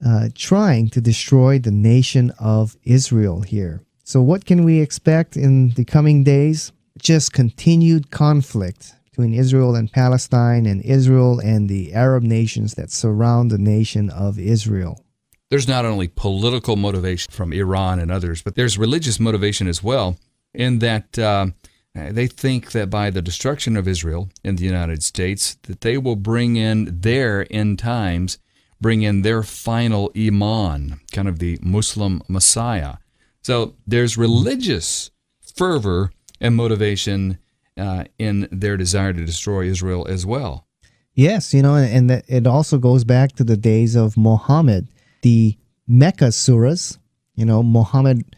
uh, 0.05 0.31
trying 0.35 0.89
to 0.91 1.01
destroy 1.03 1.59
the 1.59 1.71
nation 1.71 2.33
of 2.39 2.75
Israel 2.85 3.43
here. 3.43 3.83
So, 4.09 4.23
what 4.23 4.47
can 4.47 4.65
we 4.65 4.81
expect 4.81 5.37
in 5.37 5.75
the 5.77 5.85
coming 5.85 6.25
days? 6.25 6.73
Just 6.99 7.35
continued 7.35 8.11
conflict 8.11 8.95
between 9.05 9.35
Israel 9.35 9.75
and 9.75 9.93
Palestine, 9.93 10.65
and 10.65 10.81
Israel 10.81 11.41
and 11.41 11.69
the 11.69 11.93
Arab 11.93 12.23
nations 12.23 12.73
that 12.77 12.91
surround 12.91 13.51
the 13.51 13.59
nation 13.59 14.09
of 14.09 14.39
Israel. 14.39 15.05
There's 15.51 15.69
not 15.69 15.85
only 15.85 16.09
political 16.09 16.75
motivation 16.75 17.31
from 17.31 17.53
Iran 17.53 17.99
and 17.99 18.11
others, 18.11 18.41
but 18.41 18.55
there's 18.55 18.79
religious 18.79 19.21
motivation 19.21 19.69
as 19.69 19.83
well, 19.83 20.17
in 20.55 20.79
that 20.79 21.19
uh, 21.19 21.49
they 21.95 22.29
think 22.29 22.73
that 22.73 22.89
by 22.89 23.11
the 23.11 23.21
destruction 23.21 23.77
of 23.77 23.87
Israel 23.87 24.31
in 24.43 24.57
the 24.57 24.65
United 24.65 25.03
States, 25.03 25.59
that 25.65 25.83
they 25.83 25.99
will 25.99 26.17
bring 26.17 26.57
in 26.57 27.01
their 27.03 27.47
end 27.51 27.79
times, 27.79 28.39
bring 28.81 29.03
in 29.03 29.21
their 29.21 29.43
final 29.43 30.11
Imam, 30.17 31.03
kind 31.13 31.29
of 31.29 31.41
the 31.41 31.59
Muslim 31.61 32.23
Messiah. 32.27 32.95
So 33.43 33.75
there's 33.87 34.17
religious 34.17 35.11
fervor 35.57 36.13
and 36.41 36.55
motivation 36.55 37.39
uh, 37.77 38.05
in 38.19 38.49
their 38.51 38.77
desire 38.77 39.13
to 39.13 39.25
destroy 39.25 39.65
Israel 39.65 40.07
as 40.09 40.27
well. 40.27 40.67
Yes, 41.15 41.53
you 41.53 41.63
know, 41.63 41.75
and 41.75 42.11
it 42.11 42.47
also 42.47 42.79
goes 42.79 43.05
back 43.05 43.33
to 43.33 43.45
the 43.45 43.57
days 43.57 43.97
of 43.97 44.17
Muhammad. 44.17 44.89
The 45.23 45.57
Mecca 45.89 46.27
surahs, 46.27 46.99
you 47.35 47.45
know, 47.45 47.63
Muhammad 47.63 48.37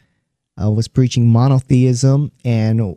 uh, 0.63 0.71
was 0.71 0.89
preaching 0.89 1.29
monotheism 1.29 2.33
and 2.45 2.97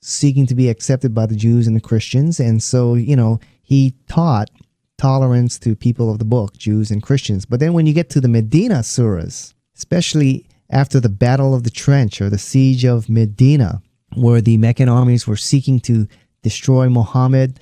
seeking 0.00 0.46
to 0.46 0.54
be 0.54 0.68
accepted 0.68 1.14
by 1.14 1.24
the 1.26 1.36
Jews 1.36 1.66
and 1.66 1.74
the 1.74 1.80
Christians. 1.80 2.38
And 2.38 2.62
so, 2.62 2.94
you 2.94 3.16
know, 3.16 3.40
he 3.62 3.94
taught 4.08 4.50
tolerance 4.98 5.58
to 5.60 5.74
people 5.74 6.10
of 6.10 6.18
the 6.18 6.24
book, 6.24 6.56
Jews 6.58 6.90
and 6.90 7.02
Christians. 7.02 7.46
But 7.46 7.60
then 7.60 7.72
when 7.72 7.86
you 7.86 7.94
get 7.94 8.10
to 8.10 8.20
the 8.20 8.28
Medina 8.28 8.76
surahs, 8.76 9.54
especially 9.74 10.46
after 10.74 11.00
the 11.00 11.08
Battle 11.08 11.54
of 11.54 11.62
the 11.62 11.70
Trench 11.70 12.20
or 12.20 12.28
the 12.28 12.36
Siege 12.36 12.84
of 12.84 13.08
Medina, 13.08 13.80
where 14.16 14.40
the 14.40 14.58
Meccan 14.58 14.88
armies 14.88 15.26
were 15.26 15.36
seeking 15.36 15.80
to 15.80 16.08
destroy 16.42 16.88
Muhammad, 16.88 17.60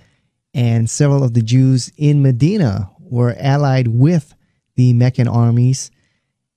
and 0.55 0.91
several 0.91 1.23
of 1.23 1.35
the 1.35 1.43
Jews 1.43 1.93
in 1.97 2.23
Medina 2.23 2.91
were 2.99 3.37
allied 3.39 3.89
with 3.89 4.35
the 4.77 4.93
Meccan 4.95 5.29
armies 5.29 5.91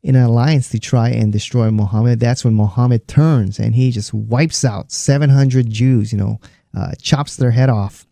in 0.02 0.16
an 0.16 0.24
alliance 0.24 0.70
to 0.70 0.80
try 0.80 1.10
and 1.10 1.34
destroy 1.34 1.72
Muhammad. 1.72 2.20
That's 2.20 2.46
when 2.46 2.54
Muhammad 2.54 3.08
turns 3.08 3.60
and 3.60 3.76
he 3.76 3.92
just 3.92 4.14
wipes 4.14 4.64
out 4.64 4.92
700 4.92 5.70
Jews, 5.70 6.14
you 6.14 6.20
know, 6.20 6.40
uh, 6.78 6.92
chops 7.02 7.36
their 7.36 7.52
head 7.52 7.70
off. 7.70 8.06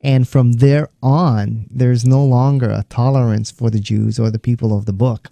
And 0.00 0.28
from 0.28 0.52
there 0.52 0.88
on, 1.02 1.66
there's 1.70 2.04
no 2.04 2.24
longer 2.24 2.70
a 2.70 2.84
tolerance 2.88 3.50
for 3.50 3.70
the 3.70 3.80
Jews 3.80 4.18
or 4.18 4.30
the 4.30 4.38
people 4.38 4.76
of 4.76 4.84
the 4.84 4.92
book. 4.92 5.30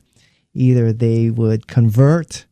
Either 0.55 0.93
they 0.93 1.31
would 1.31 1.67
convert, 1.67 2.46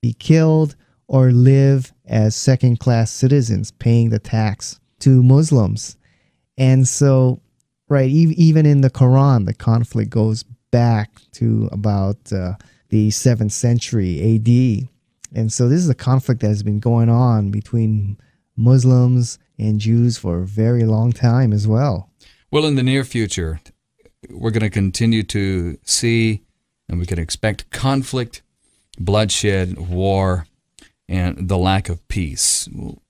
be 0.00 0.12
killed, 0.14 0.76
or 1.08 1.32
live 1.32 1.92
as 2.06 2.36
second 2.36 2.78
class 2.78 3.10
citizens, 3.10 3.70
paying 3.72 4.10
the 4.10 4.18
tax 4.18 4.78
to 5.00 5.22
Muslims. 5.22 5.96
And 6.56 6.86
so, 6.86 7.40
right, 7.88 8.08
even 8.08 8.66
in 8.66 8.80
the 8.80 8.90
Quran, 8.90 9.46
the 9.46 9.54
conflict 9.54 10.10
goes 10.10 10.44
back 10.70 11.10
to 11.32 11.68
about 11.72 12.32
uh, 12.32 12.54
the 12.90 13.08
7th 13.08 13.52
century 13.52 14.36
AD. 14.36 14.88
And 15.36 15.52
so, 15.52 15.68
this 15.68 15.80
is 15.80 15.88
a 15.88 15.94
conflict 15.94 16.42
that 16.42 16.48
has 16.48 16.62
been 16.62 16.80
going 16.80 17.08
on 17.08 17.50
between 17.50 18.18
Muslims 18.56 19.38
and 19.58 19.80
Jews 19.80 20.18
for 20.18 20.40
a 20.40 20.46
very 20.46 20.84
long 20.84 21.12
time 21.12 21.52
as 21.52 21.66
well. 21.66 22.10
Well, 22.50 22.66
in 22.66 22.74
the 22.74 22.82
near 22.82 23.04
future, 23.04 23.60
we're 24.28 24.50
going 24.50 24.62
to 24.62 24.70
continue 24.70 25.22
to 25.24 25.78
see 25.82 26.42
and 26.90 26.98
we 26.98 27.06
can 27.06 27.20
expect 27.20 27.70
conflict, 27.70 28.42
bloodshed, 29.00 29.88
war, 29.88 30.46
and 31.08 31.48
the 31.48 31.58
lack 31.58 31.88
of 31.88 32.06
peace. 32.06 32.68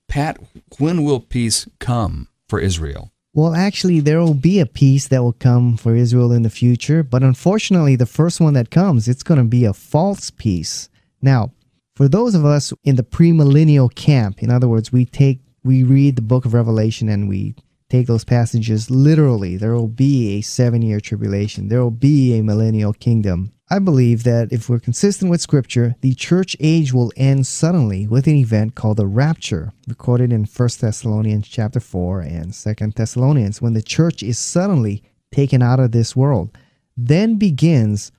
Pat, 0.08 0.38
when 0.78 1.04
will 1.04 1.20
peace 1.20 1.68
come 1.78 2.28
for 2.48 2.58
Israel? 2.58 3.12
Well, 3.32 3.54
actually, 3.54 4.00
there 4.00 4.18
will 4.18 4.34
be 4.34 4.58
a 4.58 4.66
peace 4.66 5.06
that 5.08 5.22
will 5.22 5.34
come 5.34 5.76
for 5.76 5.94
Israel 5.94 6.32
in 6.32 6.42
the 6.42 6.50
future, 6.50 7.02
but 7.02 7.22
unfortunately, 7.22 7.94
the 7.94 8.06
first 8.06 8.40
one 8.40 8.54
that 8.54 8.70
comes, 8.70 9.06
it's 9.06 9.22
going 9.22 9.38
to 9.38 9.44
be 9.44 9.64
a 9.64 9.72
false 9.72 10.30
peace. 10.30 10.88
Now, 11.22 11.52
for 11.94 12.08
those 12.08 12.34
of 12.34 12.44
us 12.44 12.72
in 12.82 12.96
the 12.96 13.04
premillennial 13.04 13.94
camp, 13.94 14.42
in 14.42 14.50
other 14.50 14.66
words, 14.66 14.90
we 14.90 15.04
take 15.04 15.40
we 15.62 15.82
read 15.84 16.16
the 16.16 16.22
book 16.22 16.46
of 16.46 16.54
Revelation 16.54 17.08
and 17.08 17.28
we 17.28 17.54
take 17.90 18.06
those 18.06 18.24
passages 18.24 18.90
literally. 18.90 19.56
There 19.56 19.74
will 19.74 19.88
be 19.88 20.38
a 20.38 20.40
seven 20.40 20.82
year 20.82 20.98
tribulation, 21.00 21.68
there 21.68 21.82
will 21.82 21.90
be 21.90 22.38
a 22.38 22.42
millennial 22.42 22.94
kingdom. 22.94 23.52
I 23.72 23.78
believe 23.78 24.24
that 24.24 24.52
if 24.52 24.68
we're 24.68 24.80
consistent 24.80 25.30
with 25.30 25.40
Scripture, 25.40 25.94
the 26.00 26.14
church 26.14 26.56
age 26.58 26.92
will 26.92 27.12
end 27.16 27.46
suddenly 27.46 28.04
with 28.04 28.26
an 28.26 28.34
event 28.34 28.74
called 28.74 28.96
the 28.96 29.06
rapture, 29.06 29.72
recorded 29.86 30.32
in 30.32 30.44
1 30.44 30.68
Thessalonians 30.80 31.46
chapter 31.46 31.78
4 31.78 32.20
and 32.22 32.52
2 32.52 32.74
Thessalonians, 32.96 33.62
when 33.62 33.74
the 33.74 33.82
church 33.82 34.24
is 34.24 34.40
suddenly 34.40 35.04
taken 35.30 35.62
out 35.62 35.78
of 35.78 35.92
this 35.92 36.16
world. 36.16 36.50
Then 36.96 37.36
begins 37.36 38.10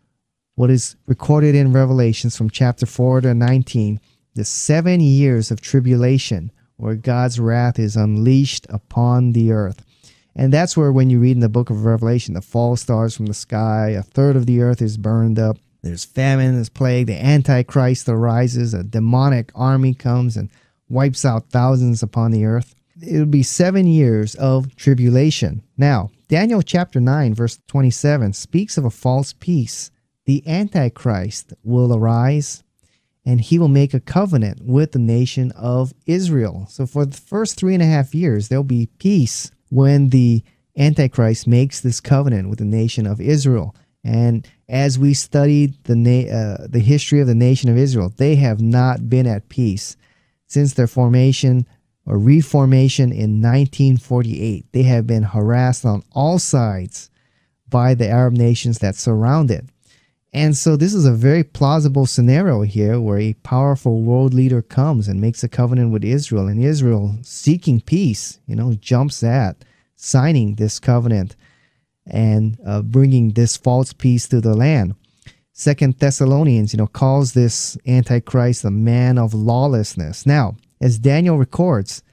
what 0.56 0.70
is 0.70 0.96
recorded 1.06 1.54
in 1.54 1.74
Revelations 1.74 2.38
from 2.38 2.50
chapter 2.50 2.86
4 2.86 3.20
to 3.22 3.34
19, 3.34 4.00
the 4.36 4.46
seven 4.46 5.02
years 5.02 5.52
of 5.52 5.60
tribulation, 5.60 6.50
where 6.78 6.96
God's 6.96 7.42
wrath 7.42 7.78
is 7.78 7.98
unleashed 7.98 8.68
upon 8.70 9.34
the 9.34 9.52
earth. 9.52 9.84
And 10.36 10.54
that's 10.54 10.78
where, 10.78 10.92
when 10.92 11.10
you 11.10 11.20
read 11.20 11.36
in 11.36 11.42
the 11.42 11.50
book 11.50 11.70
of 11.70 11.86
Revelation, 11.86 12.34
the 12.34 12.42
fall 12.42 12.76
stars 12.76 13.16
from 13.16 13.26
the 13.26 13.34
sky, 13.34 13.90
a 13.90 14.02
third 14.02 14.36
of 14.36 14.46
the 14.46 14.62
earth 14.62 14.82
is 14.82 14.98
burned 14.98 15.38
up. 15.38 15.58
There's 15.82 16.06
famine, 16.06 16.56
there's 16.56 16.70
plague, 16.70 17.08
the 17.08 17.22
Antichrist 17.22 18.08
arises, 18.08 18.74
a 18.74 18.84
demonic 18.84 19.52
army 19.56 19.94
comes 19.94 20.38
and 20.38 20.50
wipes 20.88 21.26
out 21.26 21.50
thousands 21.50 22.04
upon 22.04 22.32
the 22.32 22.46
earth. 22.46 22.76
It'll 23.02 23.26
be 23.26 23.44
seven 23.44 23.88
years 23.88 24.36
of 24.36 24.76
tribulation. 24.76 25.64
Now, 25.78 26.12
Daniel 26.28 26.62
chapter 26.62 27.02
9, 27.02 27.34
verse 27.34 27.60
27 27.68 28.34
speaks 28.34 28.78
of 28.78 28.86
a 28.86 28.92
false 28.92 29.34
peace. 29.34 29.92
The 30.26 30.48
Antichrist 30.48 31.54
will 31.64 31.96
arise 31.96 32.64
and 33.26 33.42
he 33.42 33.60
will 33.60 33.68
make 33.68 33.94
a 33.94 34.00
covenant 34.00 34.62
with 34.64 34.94
the 34.94 35.00
nation 35.00 35.52
of 35.52 35.94
Israel. 36.06 36.68
So, 36.70 36.86
for 36.86 37.06
the 37.06 37.18
first 37.18 37.58
three 37.58 37.74
and 37.74 37.84
a 37.84 37.88
half 37.88 38.16
years, 38.16 38.48
there'll 38.48 38.64
be 38.64 38.88
peace 38.98 39.52
when 39.72 40.10
the 40.10 40.44
Antichrist 40.78 41.48
makes 41.48 41.80
this 41.80 42.00
covenant 42.00 42.50
with 42.50 42.60
the 42.60 42.66
nation 42.66 43.08
of 43.08 43.20
Israel. 43.20 43.76
And 44.04 44.48
as 44.70 45.00
we 45.00 45.14
studied 45.14 45.76
the 45.86 45.96
na- 45.96 46.32
uh, 46.32 46.68
the 46.68 46.80
history 46.80 47.20
of 47.20 47.28
the 47.28 47.36
nation 47.36 47.70
of 47.70 47.78
Israel, 47.78 48.12
they 48.16 48.36
have 48.36 48.62
not 48.62 49.10
been 49.10 49.28
at 49.28 49.50
peace 49.50 49.96
since 50.48 50.74
their 50.74 50.88
formation 50.88 51.66
or 52.06 52.18
reformation 52.18 53.12
in 53.12 53.42
1948. 53.42 54.66
They 54.72 54.84
have 54.84 55.08
been 55.08 55.24
harassed 55.24 55.86
on 55.86 56.04
all 56.12 56.40
sides 56.40 57.10
by 57.70 57.94
the 57.94 58.10
Arab 58.10 58.34
nations 58.34 58.80
that 58.80 58.96
surround 58.96 59.52
it. 59.52 59.66
And 60.34 60.56
so 60.56 60.78
this 60.78 60.94
is 60.94 61.06
a 61.06 61.12
very 61.12 61.44
plausible 61.44 62.06
scenario 62.06 62.62
here 62.62 63.02
where 63.02 63.20
a 63.20 63.34
powerful 63.34 64.02
world 64.02 64.34
leader 64.34 64.62
comes 64.62 65.08
and 65.08 65.20
makes 65.20 65.44
a 65.44 65.50
covenant 65.50 65.92
with 65.92 66.06
Israel 66.06 66.48
and 66.48 66.64
Israel 66.64 67.18
seeking 67.22 67.82
peace, 67.82 68.40
you 68.48 68.56
know, 68.56 68.74
jumps 68.74 69.24
at 69.24 69.66
signing 69.98 70.56
this 70.56 70.80
covenant 70.80 71.36
and 72.08 72.58
uh, 72.66 72.82
bringing 72.82 73.32
this 73.32 73.58
false 73.58 73.92
peace 73.92 74.28
to 74.30 74.40
the 74.40 74.56
land. 74.56 74.96
Second 75.52 76.00
Thessalonians, 76.00 76.74
you 76.74 76.78
know, 76.78 76.88
calls 76.88 77.34
this 77.34 77.78
Antichrist 77.86 78.64
a 78.64 78.72
man 78.72 79.18
of 79.18 79.34
lawlessness. 79.34 80.26
Now, 80.26 80.56
as 80.80 80.98
Daniel 80.98 81.38
records, 81.38 82.04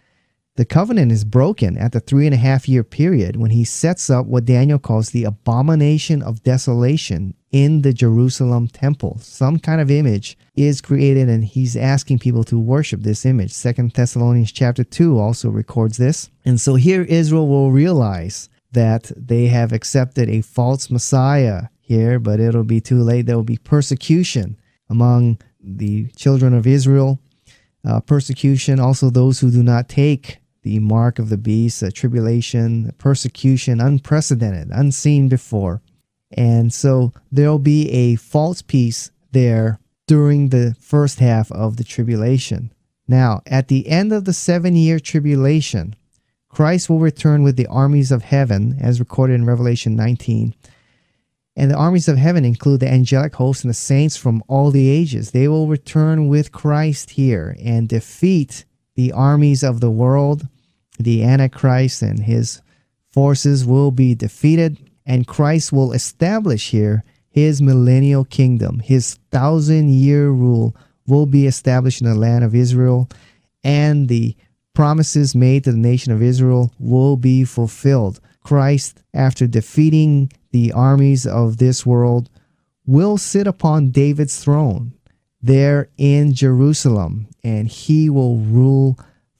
the 0.58 0.64
covenant 0.64 1.12
is 1.12 1.24
broken 1.24 1.78
at 1.78 1.92
the 1.92 2.00
three 2.00 2.26
and 2.26 2.34
a 2.34 2.36
half 2.36 2.68
year 2.68 2.82
period 2.82 3.36
when 3.36 3.52
he 3.52 3.62
sets 3.62 4.10
up 4.10 4.26
what 4.26 4.44
Daniel 4.44 4.80
calls 4.80 5.10
the 5.10 5.22
abomination 5.22 6.20
of 6.20 6.42
desolation 6.42 7.32
in 7.52 7.82
the 7.82 7.92
Jerusalem 7.92 8.66
temple. 8.66 9.18
Some 9.20 9.60
kind 9.60 9.80
of 9.80 9.88
image 9.88 10.36
is 10.56 10.80
created 10.80 11.28
and 11.28 11.44
he's 11.44 11.76
asking 11.76 12.18
people 12.18 12.42
to 12.42 12.58
worship 12.58 13.02
this 13.02 13.24
image. 13.24 13.52
Second 13.52 13.92
Thessalonians 13.92 14.50
chapter 14.50 14.82
2 14.82 15.16
also 15.16 15.48
records 15.48 15.96
this. 15.96 16.28
And 16.44 16.60
so 16.60 16.74
here 16.74 17.02
Israel 17.02 17.46
will 17.46 17.70
realize 17.70 18.48
that 18.72 19.12
they 19.16 19.46
have 19.46 19.72
accepted 19.72 20.28
a 20.28 20.40
false 20.40 20.90
Messiah 20.90 21.68
here, 21.78 22.18
but 22.18 22.40
it'll 22.40 22.64
be 22.64 22.80
too 22.80 23.00
late. 23.04 23.26
There 23.26 23.36
will 23.36 23.44
be 23.44 23.58
persecution 23.58 24.58
among 24.90 25.38
the 25.62 26.08
children 26.16 26.52
of 26.52 26.66
Israel. 26.66 27.20
Uh, 27.84 28.00
persecution, 28.00 28.80
also 28.80 29.08
those 29.08 29.38
who 29.38 29.52
do 29.52 29.62
not 29.62 29.88
take 29.88 30.40
the 30.68 30.80
mark 30.80 31.18
of 31.18 31.30
the 31.30 31.38
beast, 31.38 31.82
a 31.82 31.90
tribulation, 31.90 32.92
persecution, 32.98 33.80
unprecedented, 33.80 34.68
unseen 34.70 35.26
before. 35.26 35.80
And 36.30 36.74
so 36.74 37.14
there'll 37.32 37.58
be 37.58 37.88
a 37.90 38.16
false 38.16 38.60
peace 38.60 39.10
there 39.32 39.78
during 40.06 40.50
the 40.50 40.76
first 40.78 41.20
half 41.20 41.50
of 41.52 41.78
the 41.78 41.84
tribulation. 41.84 42.70
Now, 43.06 43.40
at 43.46 43.68
the 43.68 43.88
end 43.88 44.12
of 44.12 44.26
the 44.26 44.34
seven 44.34 44.76
year 44.76 45.00
tribulation, 45.00 45.96
Christ 46.50 46.90
will 46.90 46.98
return 46.98 47.42
with 47.42 47.56
the 47.56 47.66
armies 47.68 48.12
of 48.12 48.22
heaven, 48.22 48.76
as 48.78 49.00
recorded 49.00 49.34
in 49.34 49.46
Revelation 49.46 49.96
19. 49.96 50.54
And 51.56 51.70
the 51.70 51.76
armies 51.76 52.08
of 52.08 52.18
heaven 52.18 52.44
include 52.44 52.80
the 52.80 52.92
angelic 52.92 53.34
hosts 53.36 53.64
and 53.64 53.70
the 53.70 53.74
saints 53.74 54.18
from 54.18 54.44
all 54.48 54.70
the 54.70 54.90
ages. 54.90 55.30
They 55.30 55.48
will 55.48 55.66
return 55.66 56.28
with 56.28 56.52
Christ 56.52 57.10
here 57.10 57.56
and 57.58 57.88
defeat 57.88 58.66
the 58.98 59.12
armies 59.12 59.62
of 59.62 59.80
the 59.80 59.92
world. 59.92 60.48
The 60.98 61.22
Antichrist 61.22 62.02
and 62.02 62.20
his 62.20 62.60
forces 63.08 63.64
will 63.64 63.90
be 63.90 64.14
defeated, 64.14 64.78
and 65.06 65.26
Christ 65.26 65.72
will 65.72 65.92
establish 65.92 66.70
here 66.70 67.04
his 67.30 67.62
millennial 67.62 68.24
kingdom. 68.24 68.80
His 68.80 69.18
thousand 69.30 69.90
year 69.90 70.28
rule 70.30 70.74
will 71.06 71.26
be 71.26 71.46
established 71.46 72.00
in 72.00 72.08
the 72.08 72.14
land 72.14 72.44
of 72.44 72.54
Israel, 72.54 73.08
and 73.64 74.08
the 74.08 74.36
promises 74.74 75.34
made 75.34 75.64
to 75.64 75.72
the 75.72 75.78
nation 75.78 76.12
of 76.12 76.22
Israel 76.22 76.72
will 76.78 77.16
be 77.16 77.44
fulfilled. 77.44 78.20
Christ, 78.42 79.02
after 79.14 79.46
defeating 79.46 80.32
the 80.52 80.72
armies 80.72 81.26
of 81.26 81.58
this 81.58 81.84
world, 81.84 82.30
will 82.86 83.18
sit 83.18 83.46
upon 83.46 83.90
David's 83.90 84.42
throne 84.42 84.92
there 85.42 85.88
in 85.96 86.32
Jerusalem, 86.34 87.28
and 87.44 87.68
he 87.68 88.10
will 88.10 88.38
rule 88.38 88.98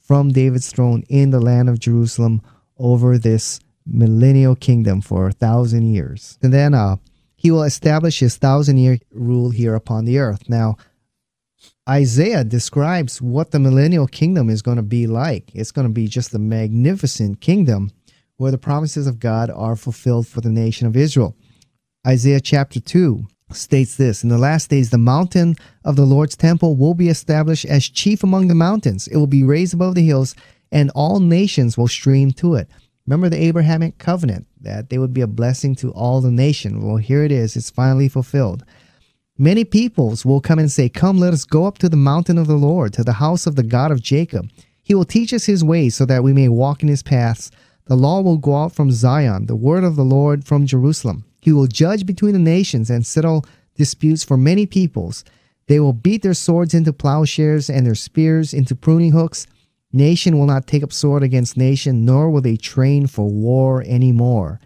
from 0.09 0.31
David's 0.31 0.73
throne 0.73 1.05
in 1.11 1.29
the 1.29 1.39
land 1.39 1.69
of 1.69 1.79
Jerusalem 1.79 2.41
over 2.79 3.19
this 3.19 3.61
millennial 3.87 4.57
kingdom 4.57 5.03
for 5.03 5.29
a 5.29 5.33
thousand 5.33 5.93
years. 5.93 6.39
And 6.43 6.51
then 6.51 6.73
uh, 6.73 6.97
he 7.37 7.51
will 7.51 7.63
establish 7.63 8.19
his 8.19 8.39
thousand 8.39 8.79
year 8.79 8.99
rule 9.13 9.51
here 9.51 9.75
upon 9.75 10.07
the 10.07 10.19
earth. 10.19 10.49
Now, 10.49 10.77
Isaiah 11.87 12.43
describes 12.43 13.21
what 13.21 13.51
the 13.51 13.59
millennial 13.59 14.07
kingdom 14.07 14.49
is 14.49 14.63
going 14.63 14.79
to 14.79 14.83
be 14.83 15.07
like. 15.07 15.51
It's 15.55 15.73
going 15.73 15.87
to 15.87 15.93
be 15.93 16.07
just 16.07 16.33
a 16.33 16.39
magnificent 16.39 17.43
kingdom 17.43 17.91
where 18.39 18.51
the 18.51 18.57
promises 18.57 19.07
of 19.07 19.21
God 19.21 19.51
are 19.51 19.77
fulfilled 19.77 20.27
for 20.27 20.41
the 20.41 20.51
nation 20.51 20.87
of 20.87 20.97
Israel. 20.97 21.37
Isaiah 22.07 22.41
chapter 22.41 22.81
2 22.81 23.27
states 23.53 23.97
this 23.97 24.23
In 24.23 24.29
the 24.29 24.39
last 24.39 24.71
days, 24.71 24.91
the 24.91 24.99
mountain 24.99 25.57
of 25.85 25.97
the 25.97 26.05
Lord's 26.05 26.37
temple 26.37 26.77
will 26.77 26.95
be 26.95 27.09
established 27.09 27.65
as 27.65 27.89
chief 27.89 28.23
among 28.23 28.49
the 28.49 28.55
mountains. 28.55 29.07
It 29.09 29.17
will 29.17 29.27
be 29.27 29.43
raised 29.43 29.75
above 29.75 29.95
the 29.95 30.07
hills, 30.07 30.35
and 30.71 30.91
all 30.95 31.21
nations 31.21 31.77
will 31.77 31.89
stream 31.89 32.31
to 32.33 32.55
it. 32.55 32.69
Remember 33.07 33.29
the 33.29 33.43
Abrahamic 33.43 33.99
covenant 33.99 34.47
that 34.61 34.91
they 34.91 34.99
would 34.99 35.15
be 35.15 35.23
a 35.23 35.27
blessing 35.27 35.75
to 35.77 35.91
all 35.93 36.21
the 36.21 36.31
nation. 36.31 36.83
Well, 36.83 36.97
here 36.97 37.25
it 37.25 37.33
is, 37.33 37.57
it's 37.57 37.71
finally 37.71 38.09
fulfilled. 38.09 38.65
Many 39.39 39.65
peoples 39.65 40.27
will 40.27 40.41
come 40.41 40.59
and 40.59 40.71
say, 40.71 40.89
Come, 40.89 41.19
let 41.19 41.33
us 41.33 41.45
go 41.45 41.65
up 41.65 41.79
to 41.79 41.89
the 41.89 41.97
mountain 41.97 42.39
of 42.39 42.49
the 42.49 42.57
Lord, 42.57 42.93
to 42.95 43.05
the 43.05 43.15
house 43.15 43.47
of 43.47 43.57
the 43.57 43.63
God 43.63 43.91
of 43.91 44.03
Jacob. 44.03 44.51
He 44.83 44.95
will 44.95 45.05
teach 45.05 45.33
us 45.33 45.45
his 45.45 45.63
ways 45.63 45.95
so 45.95 46.05
that 46.07 46.25
we 46.25 46.33
may 46.33 46.49
walk 46.49 46.83
in 46.83 46.89
his 46.89 47.03
paths. 47.03 47.51
The 47.87 47.97
law 47.97 48.21
will 48.21 48.37
go 48.37 48.57
out 48.57 48.73
from 48.75 48.91
Zion, 48.91 49.47
the 49.47 49.57
word 49.57 49.85
of 49.85 49.97
the 49.97 50.05
Lord 50.05 50.45
from 50.45 50.67
Jerusalem. 50.67 51.25
He 51.41 51.53
will 51.53 51.67
judge 51.67 52.07
between 52.07 52.33
the 52.33 52.39
nations 52.39 52.91
and 52.91 53.07
settle 53.07 53.45
disputes 53.77 54.25
for 54.25 54.37
many 54.37 54.67
peoples. 54.67 55.25
They 55.67 55.81
will 55.81 55.93
beat 55.93 56.23
their 56.23 56.35
swords 56.35 56.75
into 56.75 56.93
plowshares 56.93 57.71
and 57.71 57.87
their 57.87 57.95
spears 57.95 58.53
into 58.53 58.75
pruning 58.75 59.13
hooks. 59.13 59.47
Nation 59.93 60.39
will 60.39 60.47
not 60.47 60.67
take 60.67 60.83
up 60.83 60.93
sword 60.93 61.23
against 61.23 61.57
nation, 61.57 62.05
nor 62.05 62.31
will 62.31 62.41
they 62.41 62.57
train 62.57 63.07
for 63.07 63.29
war 63.29 63.83
anymore. 63.87 64.61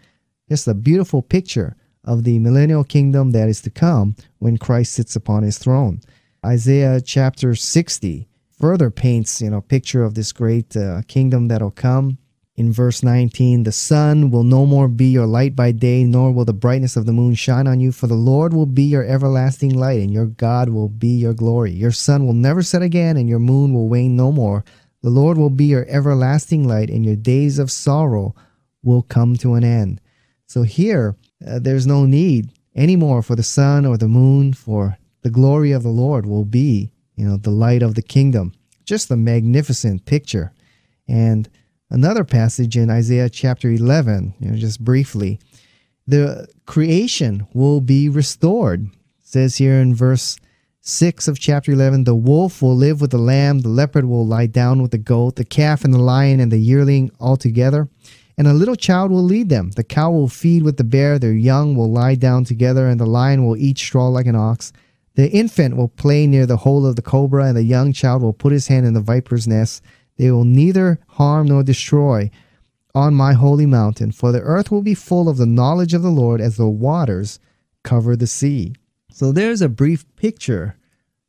Just 0.49 0.67
a 0.67 0.73
beautiful 0.73 1.21
picture 1.21 1.75
of 2.03 2.23
the 2.23 2.39
millennial 2.39 2.83
kingdom 2.83 3.31
that 3.31 3.47
is 3.47 3.61
to 3.61 3.69
come 3.69 4.15
when 4.39 4.57
Christ 4.57 4.93
sits 4.93 5.15
upon 5.15 5.43
his 5.43 5.57
throne. 5.57 6.01
Isaiah 6.45 6.99
chapter 6.99 7.55
60 7.55 8.27
further 8.59 8.89
paints, 8.89 9.41
you 9.41 9.49
know, 9.49 9.61
picture 9.61 10.03
of 10.03 10.15
this 10.15 10.31
great 10.31 10.75
uh, 10.75 11.01
kingdom 11.07 11.47
that'll 11.47 11.71
come 11.71 12.17
in 12.55 12.71
verse 12.71 13.01
19 13.01 13.63
the 13.63 13.71
sun 13.71 14.29
will 14.29 14.43
no 14.43 14.65
more 14.65 14.87
be 14.87 15.05
your 15.05 15.25
light 15.25 15.55
by 15.55 15.71
day 15.71 16.03
nor 16.03 16.31
will 16.31 16.45
the 16.45 16.53
brightness 16.53 16.95
of 16.95 17.05
the 17.05 17.13
moon 17.13 17.33
shine 17.33 17.67
on 17.67 17.79
you 17.79 17.91
for 17.91 18.07
the 18.07 18.13
lord 18.13 18.53
will 18.53 18.67
be 18.67 18.83
your 18.83 19.03
everlasting 19.03 19.75
light 19.75 19.99
and 19.99 20.11
your 20.11 20.27
god 20.27 20.69
will 20.69 20.89
be 20.89 21.07
your 21.07 21.33
glory. 21.33 21.71
Your 21.71 21.91
sun 21.91 22.25
will 22.25 22.33
never 22.33 22.61
set 22.61 22.81
again 22.81 23.17
and 23.17 23.27
your 23.27 23.39
moon 23.39 23.73
will 23.73 23.89
wane 23.89 24.15
no 24.15 24.31
more. 24.31 24.63
The 25.01 25.09
lord 25.09 25.37
will 25.37 25.49
be 25.49 25.65
your 25.65 25.85
everlasting 25.89 26.67
light 26.67 26.89
and 26.89 27.03
your 27.03 27.15
days 27.15 27.59
of 27.59 27.71
sorrow 27.71 28.35
will 28.83 29.01
come 29.01 29.35
to 29.37 29.55
an 29.55 29.63
end. 29.63 29.99
So 30.45 30.63
here 30.63 31.15
uh, 31.45 31.59
there's 31.59 31.87
no 31.87 32.05
need 32.05 32.51
anymore 32.75 33.21
for 33.21 33.35
the 33.35 33.43
sun 33.43 33.85
or 33.85 33.97
the 33.97 34.07
moon 34.07 34.53
for 34.53 34.97
the 35.21 35.29
glory 35.29 35.71
of 35.71 35.83
the 35.83 35.89
lord 35.89 36.25
will 36.25 36.45
be 36.45 36.91
you 37.15 37.25
know 37.25 37.37
the 37.37 37.51
light 37.51 37.81
of 37.81 37.95
the 37.95 38.01
kingdom. 38.01 38.53
Just 38.85 39.09
a 39.09 39.15
magnificent 39.15 40.05
picture. 40.05 40.53
And 41.07 41.49
another 41.93 42.23
passage 42.23 42.75
in 42.75 42.89
Isaiah 42.89 43.29
chapter 43.29 43.69
11, 43.69 44.33
you 44.39 44.49
know, 44.49 44.57
just 44.57 44.83
briefly. 44.83 45.39
The 46.07 46.47
creation 46.65 47.47
will 47.53 47.79
be 47.79 48.09
restored. 48.09 48.85
It 48.85 48.89
says 49.21 49.57
here 49.57 49.75
in 49.75 49.95
verse 49.95 50.37
6 50.81 51.29
of 51.29 51.39
chapter 51.39 51.71
11 51.71 52.03
the 52.03 52.15
wolf 52.15 52.61
will 52.61 52.75
live 52.75 52.99
with 52.99 53.11
the 53.11 53.17
lamb, 53.17 53.59
the 53.59 53.69
leopard 53.69 54.05
will 54.05 54.27
lie 54.27 54.47
down 54.47 54.81
with 54.81 54.91
the 54.91 54.97
goat, 54.97 55.37
the 55.37 55.45
calf 55.45 55.85
and 55.85 55.93
the 55.93 55.99
lion 55.99 56.41
and 56.41 56.51
the 56.51 56.57
yearling 56.57 57.09
all 57.21 57.37
together. 57.37 57.87
And 58.37 58.47
a 58.47 58.53
little 58.53 58.75
child 58.75 59.11
will 59.11 59.23
lead 59.23 59.49
them. 59.49 59.69
The 59.71 59.83
cow 59.83 60.11
will 60.11 60.27
feed 60.27 60.63
with 60.63 60.77
the 60.77 60.83
bear, 60.83 61.19
their 61.19 61.33
young 61.33 61.75
will 61.75 61.91
lie 61.91 62.15
down 62.15 62.43
together, 62.43 62.87
and 62.87 62.99
the 62.99 63.05
lion 63.05 63.45
will 63.45 63.55
eat 63.55 63.77
straw 63.77 64.07
like 64.07 64.25
an 64.25 64.35
ox. 64.35 64.73
The 65.13 65.29
infant 65.29 65.77
will 65.77 65.89
play 65.89 66.25
near 66.25 66.47
the 66.47 66.57
hole 66.57 66.87
of 66.87 66.95
the 66.95 67.03
cobra, 67.03 67.45
and 67.45 67.55
the 67.55 67.63
young 67.63 67.93
child 67.93 68.23
will 68.23 68.33
put 68.33 68.51
his 68.51 68.67
hand 68.67 68.87
in 68.87 68.95
the 68.95 69.01
viper's 69.01 69.47
nest. 69.47 69.83
They 70.17 70.31
will 70.31 70.45
neither 70.45 70.99
harm 71.07 71.47
nor 71.47 71.63
destroy 71.63 72.29
on 72.95 73.15
my 73.15 73.33
holy 73.33 73.65
mountain, 73.65 74.11
for 74.11 74.31
the 74.31 74.41
earth 74.41 74.69
will 74.69 74.83
be 74.83 74.93
full 74.93 75.27
of 75.27 75.37
the 75.37 75.45
knowledge 75.45 75.93
of 75.93 76.03
the 76.03 76.11
Lord 76.11 76.39
as 76.39 76.57
the 76.57 76.67
waters 76.67 77.39
cover 77.83 78.15
the 78.15 78.27
sea. 78.27 78.73
So 79.11 79.31
there's 79.31 79.61
a 79.61 79.69
brief 79.69 80.05
picture 80.15 80.75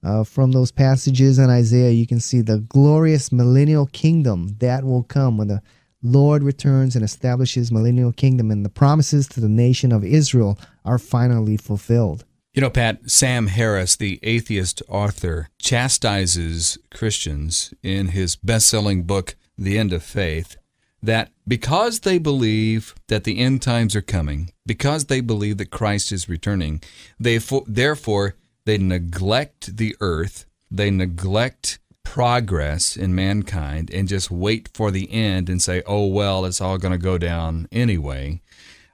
uh, 0.03 0.25
from 0.25 0.53
those 0.53 0.71
passages 0.71 1.39
in 1.39 1.49
Isaiah. 1.49 1.91
You 1.91 2.07
can 2.07 2.21
see 2.21 2.43
the 2.43 2.59
glorious 2.59 3.33
millennial 3.33 3.87
kingdom 3.87 4.57
that 4.59 4.85
will 4.85 5.03
come 5.03 5.39
when 5.39 5.49
the 5.49 5.63
Lord 6.03 6.43
returns 6.43 6.95
and 6.95 7.05
establishes 7.05 7.73
millennial 7.73 8.13
kingdom, 8.13 8.51
and 8.51 8.65
the 8.65 8.69
promises 8.71 9.27
to 9.29 9.41
the 9.41 9.49
nation 9.49 9.91
of 9.91 10.05
Israel 10.05 10.59
are 10.85 10.99
finally 10.99 11.57
fulfilled. 11.57 12.27
You 12.55 12.61
know, 12.61 12.71
Pat, 12.71 13.11
Sam 13.11 13.49
Harris, 13.49 13.97
the 13.97 14.21
atheist 14.23 14.81
author, 14.87 15.49
chastises 15.59 16.79
Christians 16.95 17.75
in 17.83 18.09
his 18.09 18.37
best 18.37 18.69
selling 18.69 19.03
book, 19.03 19.35
The 19.59 19.77
End 19.77 19.93
of 19.93 20.05
Faith, 20.05 20.57
that 21.03 21.33
because 21.49 22.01
they 22.01 22.19
believe 22.19 22.95
that 23.09 23.25
the 23.25 23.41
end 23.41 23.61
times 23.61 23.97
are 23.97 24.03
coming, 24.03 24.53
because 24.65 25.07
they 25.07 25.21
believe 25.21 25.57
that 25.59 25.73
Christ 25.73 26.13
is 26.13 26.29
returning, 26.29 26.81
they 27.19 27.39
therefore 27.67 28.37
they 28.67 28.79
neglect 28.79 29.77
the 29.77 29.97
earth, 30.01 30.47
they 30.71 30.93
neglect 30.93 31.81
progress 32.05 32.97
in 32.97 33.17
mankind 33.17 33.91
and 33.93 34.07
just 34.07 34.31
wait 34.31 34.71
for 34.73 34.93
the 34.93 35.11
end 35.11 35.49
and 35.49 35.61
say, 35.61 35.83
oh, 35.87 36.07
well, 36.07 36.45
it's 36.45 36.61
all 36.61 36.79
going 36.79 36.93
to 36.93 36.99
go 36.99 37.19
down 37.19 37.67
anyway. 37.73 38.41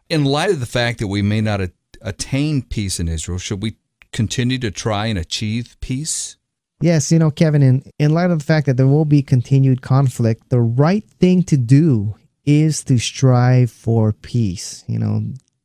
In 0.08 0.24
light 0.24 0.50
of 0.50 0.60
the 0.60 0.66
fact 0.66 0.98
that 1.00 1.08
we 1.08 1.20
may 1.20 1.42
not 1.42 1.60
attain 2.00 2.62
peace 2.62 3.00
in 3.00 3.08
Israel, 3.08 3.38
should 3.38 3.62
we 3.62 3.76
continue 4.12 4.58
to 4.58 4.70
try 4.70 5.06
and 5.06 5.18
achieve 5.18 5.76
peace? 5.80 6.36
Yes, 6.80 7.12
you 7.12 7.18
know, 7.18 7.30
Kevin, 7.30 7.62
in, 7.62 7.82
in 7.98 8.14
light 8.14 8.30
of 8.30 8.38
the 8.38 8.44
fact 8.44 8.66
that 8.66 8.76
there 8.76 8.86
will 8.86 9.04
be 9.04 9.22
continued 9.22 9.82
conflict, 9.82 10.48
the 10.48 10.60
right 10.62 11.04
thing 11.20 11.42
to 11.44 11.56
do 11.56 12.14
is 12.46 12.82
to 12.84 12.98
strive 12.98 13.70
for 13.70 14.12
peace. 14.12 14.82
You 14.88 14.98
know, 14.98 15.22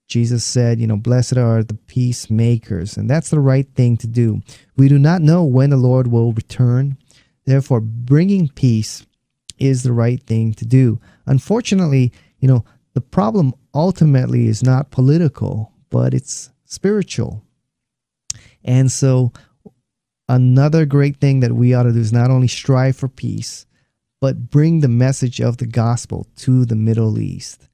Jesus 0.08 0.43
said, 0.43 0.80
you 0.80 0.88
know, 0.88 0.98
blessed 0.98 1.38
are 1.38 1.63
the 1.63 1.74
peacemakers, 1.74 2.98
and 2.98 3.10
that's 3.10 3.30
the 3.30 3.39
right 3.39 3.67
thing 3.76 3.95
to 3.98 4.08
do. 4.08 4.41
We 4.76 4.89
do 4.89 5.00
not 5.00 5.21
know 5.21 5.43
when 5.43 5.69
the 5.69 5.78
Lord 5.78 6.08
will 6.08 6.34
return. 6.34 6.98
Therefore, 7.45 7.80
bringing 7.80 8.50
peace 8.50 9.06
is 9.58 9.84
the 9.84 9.93
right 9.93 10.21
thing 10.21 10.54
to 10.56 10.65
do. 10.65 11.00
Unfortunately, 11.26 12.12
you 12.39 12.48
know, 12.48 12.65
the 12.93 13.02
problem 13.02 13.54
ultimately 13.74 14.48
is 14.48 14.63
not 14.63 14.91
political, 14.91 15.71
but 15.95 16.13
it's 16.13 16.49
spiritual. 16.65 17.41
And 18.65 18.91
so, 18.91 19.31
another 20.27 20.86
great 20.86 21.21
thing 21.21 21.39
that 21.39 21.53
we 21.53 21.73
ought 21.73 21.84
to 21.84 21.93
do 21.93 21.99
is 21.99 22.12
not 22.12 22.29
only 22.29 22.49
strive 22.49 22.97
for 22.97 23.08
peace, 23.08 23.65
but 24.19 24.49
bring 24.49 24.81
the 24.81 24.89
message 24.89 25.39
of 25.39 25.55
the 25.55 25.65
gospel 25.65 26.27
to 26.39 26.65
the 26.65 26.75
Middle 26.75 27.17
East. 27.17 27.69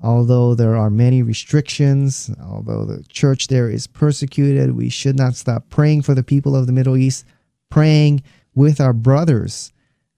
Although 0.00 0.56
there 0.56 0.74
are 0.74 0.90
many 0.90 1.22
restrictions, 1.22 2.32
although 2.42 2.84
the 2.84 3.04
church 3.04 3.46
there 3.46 3.70
is 3.70 3.86
persecuted, 3.86 4.74
we 4.74 4.88
should 4.88 5.16
not 5.16 5.36
stop 5.36 5.70
praying 5.70 6.02
for 6.02 6.16
the 6.16 6.24
people 6.24 6.56
of 6.56 6.66
the 6.66 6.72
Middle 6.72 6.96
East, 6.96 7.24
praying 7.70 8.24
with 8.56 8.80
our 8.80 8.92
brothers 8.92 9.72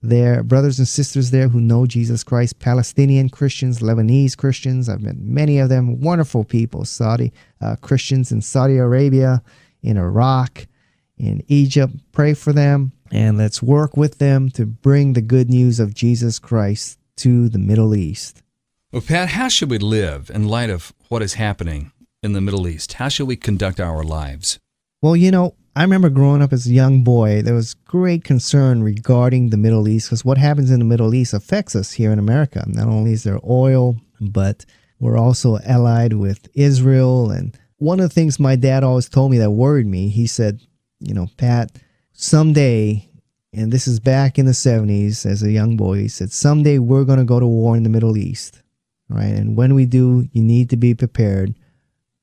there, 0.08 0.42
brothers 0.42 0.78
and 0.78 0.88
sisters 0.88 1.30
there 1.30 1.48
who 1.48 1.60
know 1.60 1.86
Jesus 1.86 2.22
Christ, 2.22 2.58
Palestinian 2.58 3.28
Christians, 3.28 3.80
Lebanese 3.80 4.36
Christians. 4.36 4.88
I've 4.88 5.02
met 5.02 5.16
many 5.18 5.58
of 5.58 5.68
them, 5.68 6.00
wonderful 6.00 6.44
people, 6.44 6.84
Saudi 6.84 7.32
uh, 7.60 7.76
Christians 7.76 8.30
in 8.32 8.40
Saudi 8.40 8.76
Arabia, 8.76 9.42
in 9.82 9.96
Iraq, 9.96 10.66
in 11.16 11.42
Egypt. 11.48 11.94
Pray 12.12 12.34
for 12.34 12.52
them 12.52 12.92
and 13.10 13.38
let's 13.38 13.62
work 13.62 13.96
with 13.96 14.18
them 14.18 14.50
to 14.50 14.66
bring 14.66 15.12
the 15.12 15.22
good 15.22 15.48
news 15.48 15.78
of 15.78 15.94
Jesus 15.94 16.38
Christ 16.38 16.98
to 17.18 17.48
the 17.48 17.58
Middle 17.58 17.94
East. 17.94 18.42
Well, 18.92 19.02
Pat, 19.02 19.30
how 19.30 19.48
should 19.48 19.70
we 19.70 19.78
live 19.78 20.30
in 20.32 20.48
light 20.48 20.70
of 20.70 20.92
what 21.08 21.22
is 21.22 21.34
happening 21.34 21.92
in 22.22 22.32
the 22.32 22.40
Middle 22.40 22.66
East? 22.66 22.94
How 22.94 23.08
should 23.08 23.28
we 23.28 23.36
conduct 23.36 23.80
our 23.80 24.02
lives? 24.02 24.58
Well, 25.02 25.16
you 25.16 25.30
know, 25.30 25.54
I 25.76 25.82
remember 25.82 26.08
growing 26.08 26.40
up 26.40 26.52
as 26.52 26.66
a 26.66 26.72
young 26.72 27.02
boy, 27.02 27.42
there 27.42 27.54
was 27.54 27.74
great 27.74 28.22
concern 28.22 28.84
regarding 28.84 29.50
the 29.50 29.56
Middle 29.56 29.88
East 29.88 30.08
because 30.08 30.24
what 30.24 30.38
happens 30.38 30.70
in 30.70 30.78
the 30.78 30.84
Middle 30.84 31.14
East 31.14 31.34
affects 31.34 31.74
us 31.74 31.90
here 31.92 32.12
in 32.12 32.20
America. 32.20 32.64
Not 32.68 32.86
only 32.86 33.12
is 33.12 33.24
there 33.24 33.40
oil, 33.44 33.96
but 34.20 34.64
we're 35.00 35.18
also 35.18 35.58
allied 35.64 36.12
with 36.12 36.48
Israel. 36.54 37.32
And 37.32 37.58
one 37.78 37.98
of 37.98 38.08
the 38.08 38.14
things 38.14 38.38
my 38.38 38.54
dad 38.54 38.84
always 38.84 39.08
told 39.08 39.32
me 39.32 39.38
that 39.38 39.50
worried 39.50 39.86
me, 39.86 40.10
he 40.10 40.28
said, 40.28 40.60
you 41.00 41.12
know, 41.12 41.26
Pat, 41.38 41.72
someday, 42.12 43.08
and 43.52 43.72
this 43.72 43.88
is 43.88 43.98
back 43.98 44.38
in 44.38 44.46
the 44.46 44.52
70s 44.52 45.26
as 45.26 45.42
a 45.42 45.50
young 45.50 45.76
boy, 45.76 45.98
he 45.98 46.08
said, 46.08 46.30
someday 46.30 46.78
we're 46.78 47.04
going 47.04 47.18
to 47.18 47.24
go 47.24 47.40
to 47.40 47.46
war 47.48 47.76
in 47.76 47.82
the 47.82 47.88
Middle 47.88 48.16
East. 48.16 48.62
Right. 49.08 49.24
And 49.24 49.56
when 49.56 49.74
we 49.74 49.86
do, 49.86 50.28
you 50.30 50.42
need 50.42 50.70
to 50.70 50.76
be 50.76 50.94
prepared 50.94 51.54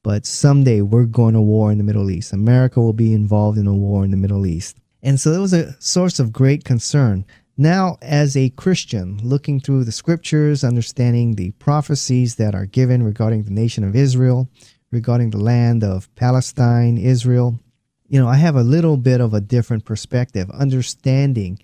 but 0.03 0.25
someday 0.25 0.81
we're 0.81 1.05
going 1.05 1.33
to 1.33 1.41
war 1.41 1.71
in 1.71 1.77
the 1.77 1.83
Middle 1.83 2.09
East. 2.09 2.33
America 2.33 2.81
will 2.81 2.93
be 2.93 3.13
involved 3.13 3.57
in 3.57 3.67
a 3.67 3.73
war 3.73 4.03
in 4.03 4.11
the 4.11 4.17
Middle 4.17 4.45
East. 4.45 4.77
And 5.03 5.19
so 5.19 5.31
it 5.31 5.39
was 5.39 5.53
a 5.53 5.79
source 5.81 6.19
of 6.19 6.33
great 6.33 6.63
concern. 6.63 7.25
Now, 7.57 7.97
as 8.01 8.35
a 8.35 8.49
Christian, 8.49 9.19
looking 9.23 9.59
through 9.59 9.83
the 9.83 9.91
scriptures, 9.91 10.63
understanding 10.63 11.35
the 11.35 11.51
prophecies 11.51 12.35
that 12.35 12.55
are 12.55 12.65
given 12.65 13.03
regarding 13.03 13.43
the 13.43 13.51
nation 13.51 13.83
of 13.83 13.95
Israel, 13.95 14.49
regarding 14.89 15.29
the 15.29 15.37
land 15.37 15.83
of 15.83 16.13
Palestine, 16.15 16.97
Israel, 16.97 17.59
you 18.07 18.19
know, 18.19 18.27
I 18.27 18.35
have 18.35 18.55
a 18.55 18.63
little 18.63 18.97
bit 18.97 19.21
of 19.21 19.33
a 19.33 19.41
different 19.41 19.85
perspective, 19.85 20.49
understanding, 20.51 21.59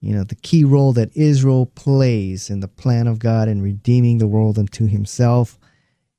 you 0.00 0.14
know, 0.14 0.24
the 0.24 0.34
key 0.34 0.64
role 0.64 0.92
that 0.94 1.16
Israel 1.16 1.66
plays 1.66 2.50
in 2.50 2.60
the 2.60 2.68
plan 2.68 3.06
of 3.06 3.18
God 3.18 3.48
in 3.48 3.62
redeeming 3.62 4.18
the 4.18 4.26
world 4.26 4.58
unto 4.58 4.86
himself 4.86 5.58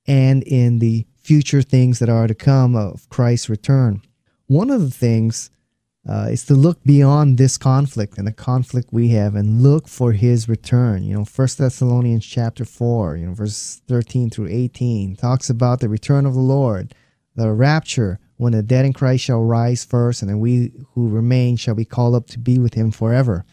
and 0.08 0.44
in 0.44 0.80
the 0.80 1.06
future 1.28 1.62
things 1.62 2.00
that 2.00 2.08
are 2.08 2.26
to 2.26 2.34
come 2.34 2.74
of 2.74 3.10
Christ's 3.10 3.50
return. 3.50 4.02
One 4.46 4.70
of 4.70 4.80
the 4.80 4.90
things 4.90 5.52
uh, 6.08 6.30
is 6.32 6.46
to 6.46 6.54
look 6.54 6.82
beyond 6.86 7.38
this 7.38 7.58
conflict 7.58 8.18
and 8.18 8.26
the 8.26 8.32
conflict 8.32 8.94
we 8.94 9.10
have 9.10 9.36
and 9.36 9.62
look 9.62 9.90
for 9.90 10.14
his 10.14 10.48
return. 10.48 11.04
You 11.04 11.18
know, 11.18 11.26
First 11.26 11.58
Thessalonians 11.58 12.26
chapter 12.26 12.64
4, 12.64 13.18
you 13.18 13.26
know, 13.26 13.34
verse 13.34 13.82
13 13.90 14.30
through 14.30 14.48
18 14.48 15.18
talks 15.18 15.50
about 15.50 15.82
the 15.82 15.90
return 15.90 16.26
of 16.26 16.34
the 16.34 16.40
Lord, 16.40 16.96
the 17.36 17.52
rapture, 17.52 18.20
when 18.38 18.54
the 18.54 18.64
dead 18.64 18.86
in 18.86 18.94
Christ 18.94 19.26
shall 19.26 19.44
rise 19.44 19.84
first, 19.84 20.22
and 20.22 20.30
then 20.30 20.40
we 20.40 20.72
who 20.94 21.10
remain 21.10 21.58
shall 21.58 21.76
be 21.76 21.84
called 21.84 22.16
up 22.16 22.28
to 22.28 22.40
be 22.40 22.58
with 22.58 22.76
him 22.76 22.90
forever. 22.90 23.44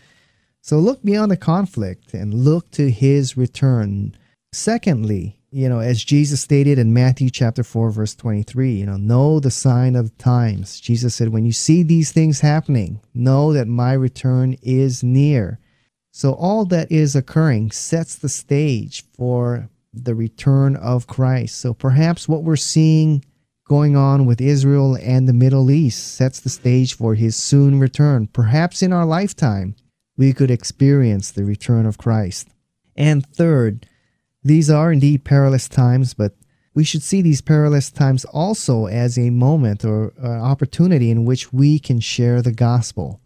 So 0.61 0.79
look 0.79 1.03
beyond 1.03 1.33
the 1.33 1.37
conflict 1.37 2.15
and 2.15 2.33
look 2.33 2.71
to 2.73 2.89
his 2.89 3.37
return. 3.37 4.17
Secondly, 4.53 5.41
you 5.55 5.69
know, 5.69 5.79
as 5.79 6.03
Jesus 6.03 6.41
stated 6.41 6.81
in 6.81 6.93
Matthew 6.93 7.31
chapter 7.31 7.63
4, 7.63 7.93
verse 7.93 8.17
23, 8.17 8.73
you 8.73 8.87
know, 8.87 8.97
know 8.97 9.39
the 9.39 9.53
sign 9.53 9.95
of 9.95 10.19
times. 10.19 10.81
Jesus 10.81 11.15
said, 11.15 11.29
when 11.29 11.45
you 11.45 11.53
see 11.53 11.85
these 11.85 12.11
things 12.11 12.41
happening, 12.41 13.01
know 13.15 13.53
that 13.53 13.69
my 13.69 13.93
return 13.93 14.57
is 14.63 15.05
near. 15.05 15.61
So 16.11 16.33
all 16.33 16.65
that 16.65 16.91
is 16.91 17.15
occurring 17.15 17.71
sets 17.71 18.17
the 18.17 18.29
stage 18.29 19.05
for 19.13 19.71
the 19.93 20.17
return 20.17 20.75
of 20.75 21.07
Christ. 21.07 21.61
So 21.61 21.73
perhaps 21.73 22.29
what 22.29 22.43
we're 22.43 22.57
seeing 22.57 23.25
going 23.69 23.95
on 23.95 24.27
with 24.27 24.41
Israel 24.41 24.99
and 25.01 25.29
the 25.29 25.33
Middle 25.33 25.71
East 25.71 26.17
sets 26.17 26.41
the 26.41 26.51
stage 26.51 26.97
for 26.97 27.15
his 27.15 27.37
soon 27.37 27.79
return. 27.79 28.27
Perhaps 28.27 28.83
in 28.83 28.93
our 28.93 29.07
lifetime, 29.07 29.77
we 30.17 30.33
could 30.33 30.51
experience 30.51 31.31
the 31.31 31.45
return 31.45 31.87
of 31.87 31.97
Christ. 31.97 32.49
And 32.97 33.25
third, 33.25 33.87
these 34.45 34.71
are 34.71 34.93
indeed 34.93 35.25
perilous 35.25 35.69
times, 35.69 36.15
but 36.15 36.35
we 36.75 36.85
should 36.85 37.03
see 37.03 37.23
these 37.23 37.41
perilous 37.41 37.91
times 37.91 38.25
also 38.27 38.87
as 38.87 39.17
a 39.17 39.31
moment 39.31 39.85
or 39.85 40.13
an 40.19 40.41
opportunity 40.41 41.11
in 41.11 41.25
which 41.25 41.53
we 41.53 41.79
can 41.79 42.01
share 42.01 42.43
the 42.43 42.53
gospel. 42.53 43.21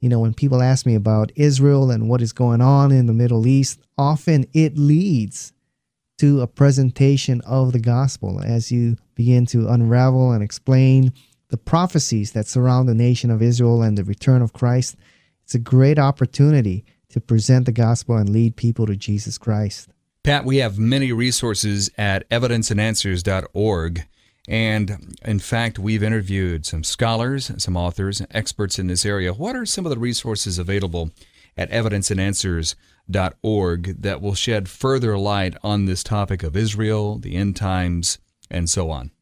You 0.00 0.08
know, 0.08 0.20
when 0.20 0.34
people 0.34 0.62
ask 0.62 0.86
me 0.86 0.94
about 0.94 1.32
Israel 1.34 1.90
and 1.90 2.08
what 2.08 2.22
is 2.22 2.32
going 2.32 2.60
on 2.60 2.92
in 2.92 3.06
the 3.06 3.12
Middle 3.12 3.46
East, 3.46 3.80
often 3.98 4.46
it 4.52 4.78
leads 4.78 5.52
to 6.18 6.42
a 6.42 6.46
presentation 6.46 7.40
of 7.42 7.72
the 7.72 7.80
gospel 7.80 8.42
as 8.44 8.70
you 8.70 8.96
begin 9.14 9.46
to 9.46 9.68
unravel 9.68 10.32
and 10.32 10.42
explain 10.42 11.12
the 11.48 11.56
prophecies 11.56 12.32
that 12.32 12.46
surround 12.46 12.88
the 12.88 12.94
nation 12.94 13.30
of 13.30 13.42
Israel 13.42 13.82
and 13.82 13.98
the 13.98 14.04
return 14.04 14.40
of 14.40 14.52
Christ. 14.52 14.96
It's 15.44 15.54
a 15.54 15.58
great 15.58 15.98
opportunity 15.98 16.84
to 17.08 17.20
present 17.20 17.66
the 17.66 17.72
gospel 17.72 18.16
and 18.16 18.28
lead 18.28 18.56
people 18.56 18.86
to 18.86 18.96
Jesus 18.96 19.36
Christ. 19.36 19.88
Pat, 20.22 20.44
we 20.44 20.58
have 20.58 20.78
many 20.78 21.12
resources 21.12 21.90
at 21.96 22.28
evidenceandanswers.org. 22.28 24.06
And 24.46 25.16
in 25.24 25.38
fact, 25.38 25.78
we've 25.78 26.02
interviewed 26.02 26.66
some 26.66 26.84
scholars, 26.84 27.50
some 27.56 27.74
authors, 27.74 28.20
experts 28.30 28.78
in 28.78 28.88
this 28.88 29.06
area. 29.06 29.32
What 29.32 29.56
are 29.56 29.64
some 29.64 29.86
of 29.86 29.90
the 29.90 29.98
resources 29.98 30.58
available 30.58 31.10
at 31.56 31.70
evidenceandanswers.org 31.70 34.02
that 34.02 34.20
will 34.20 34.34
shed 34.34 34.68
further 34.68 35.16
light 35.16 35.56
on 35.62 35.86
this 35.86 36.02
topic 36.02 36.42
of 36.42 36.54
Israel, 36.54 37.18
the 37.18 37.36
end 37.36 37.56
times, 37.56 38.18
and 38.50 38.68
so 38.68 38.90
on? 38.90 39.12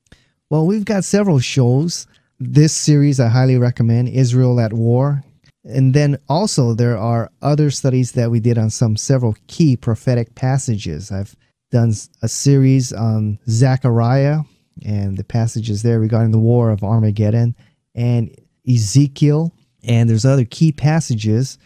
Well, 0.51 0.67
we've 0.67 0.85
got 0.85 1.05
several 1.05 1.39
shows. 1.39 2.09
This 2.41 2.75
series 2.75 3.21
I 3.21 3.29
highly 3.29 3.57
recommend 3.57 4.09
Israel 4.09 4.59
at 4.59 4.73
War. 4.73 5.23
And 5.69 5.93
then 5.95 6.19
also 6.29 6.73
there 6.73 6.97
are 6.97 7.31
other 7.43 7.71
studies 7.71 8.13
that 8.13 8.31
we 8.31 8.41
did 8.41 8.59
on 8.59 8.71
some 8.71 8.97
several 8.97 9.37
key 9.47 9.77
prophetic 9.77 10.35
passages. 10.35 11.13
I've 11.13 11.37
done 11.71 11.93
a 12.23 12.29
series 12.29 12.93
on 12.93 13.39
Zechariah 13.49 14.41
and 14.85 15.19
the 15.19 15.25
passages 15.25 15.83
there 15.83 16.01
regarding 16.01 16.33
the 16.33 16.39
war 16.39 16.71
of 16.71 16.83
Armageddon 16.83 17.55
and 17.95 18.35
Ezekiel 18.67 19.53
and 19.85 20.09
there's 20.09 20.25
other 20.25 20.45
key 20.45 20.73
passages. 20.73 21.59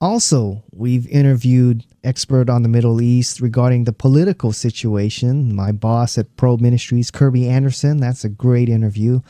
Also, 0.00 0.62
we've 0.72 1.06
interviewed 1.08 1.84
expert 2.02 2.50
on 2.50 2.62
the 2.62 2.68
Middle 2.68 3.00
East 3.00 3.40
regarding 3.40 3.84
the 3.84 3.92
political 3.92 4.52
situation. 4.52 5.54
My 5.54 5.72
boss 5.72 6.18
at 6.18 6.36
Probe 6.36 6.60
Ministries, 6.60 7.10
Kirby 7.10 7.48
Anderson, 7.48 7.98
that's 7.98 8.24
a 8.24 8.28
great 8.28 8.68
interview. 8.68 9.20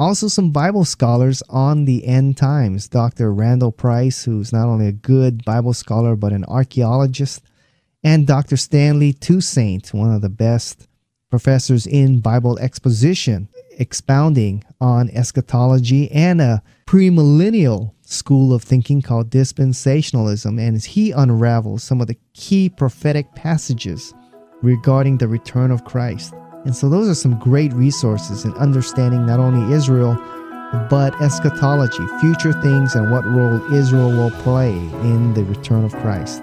Also, 0.00 0.28
some 0.28 0.50
Bible 0.50 0.86
scholars 0.86 1.42
on 1.50 1.84
the 1.84 2.06
end 2.06 2.34
times. 2.34 2.88
Dr. 2.88 3.34
Randall 3.34 3.70
Price, 3.70 4.24
who's 4.24 4.50
not 4.50 4.66
only 4.66 4.86
a 4.86 4.92
good 4.92 5.44
Bible 5.44 5.74
scholar 5.74 6.16
but 6.16 6.32
an 6.32 6.42
archaeologist, 6.46 7.42
and 8.02 8.26
Dr. 8.26 8.56
Stanley 8.56 9.12
Toussaint, 9.12 9.92
one 9.92 10.10
of 10.10 10.22
the 10.22 10.30
best 10.30 10.88
professors 11.28 11.86
in 11.86 12.20
Bible 12.20 12.58
exposition, 12.60 13.50
expounding 13.72 14.64
on 14.80 15.10
eschatology 15.10 16.10
and 16.12 16.40
a 16.40 16.62
premillennial 16.86 17.92
school 18.00 18.54
of 18.54 18.62
thinking 18.62 19.02
called 19.02 19.28
dispensationalism. 19.28 20.58
And 20.58 20.82
he 20.82 21.10
unravels 21.10 21.82
some 21.82 22.00
of 22.00 22.06
the 22.06 22.16
key 22.32 22.70
prophetic 22.70 23.34
passages 23.34 24.14
regarding 24.62 25.18
the 25.18 25.28
return 25.28 25.70
of 25.70 25.84
Christ. 25.84 26.32
And 26.64 26.76
so, 26.76 26.88
those 26.88 27.08
are 27.08 27.14
some 27.14 27.38
great 27.38 27.72
resources 27.72 28.44
in 28.44 28.52
understanding 28.54 29.24
not 29.26 29.40
only 29.40 29.74
Israel, 29.74 30.14
but 30.90 31.18
eschatology, 31.20 32.06
future 32.20 32.52
things, 32.52 32.94
and 32.94 33.10
what 33.10 33.24
role 33.24 33.72
Israel 33.72 34.10
will 34.10 34.30
play 34.42 34.72
in 34.72 35.34
the 35.34 35.44
return 35.44 35.84
of 35.84 35.92
Christ. 35.96 36.42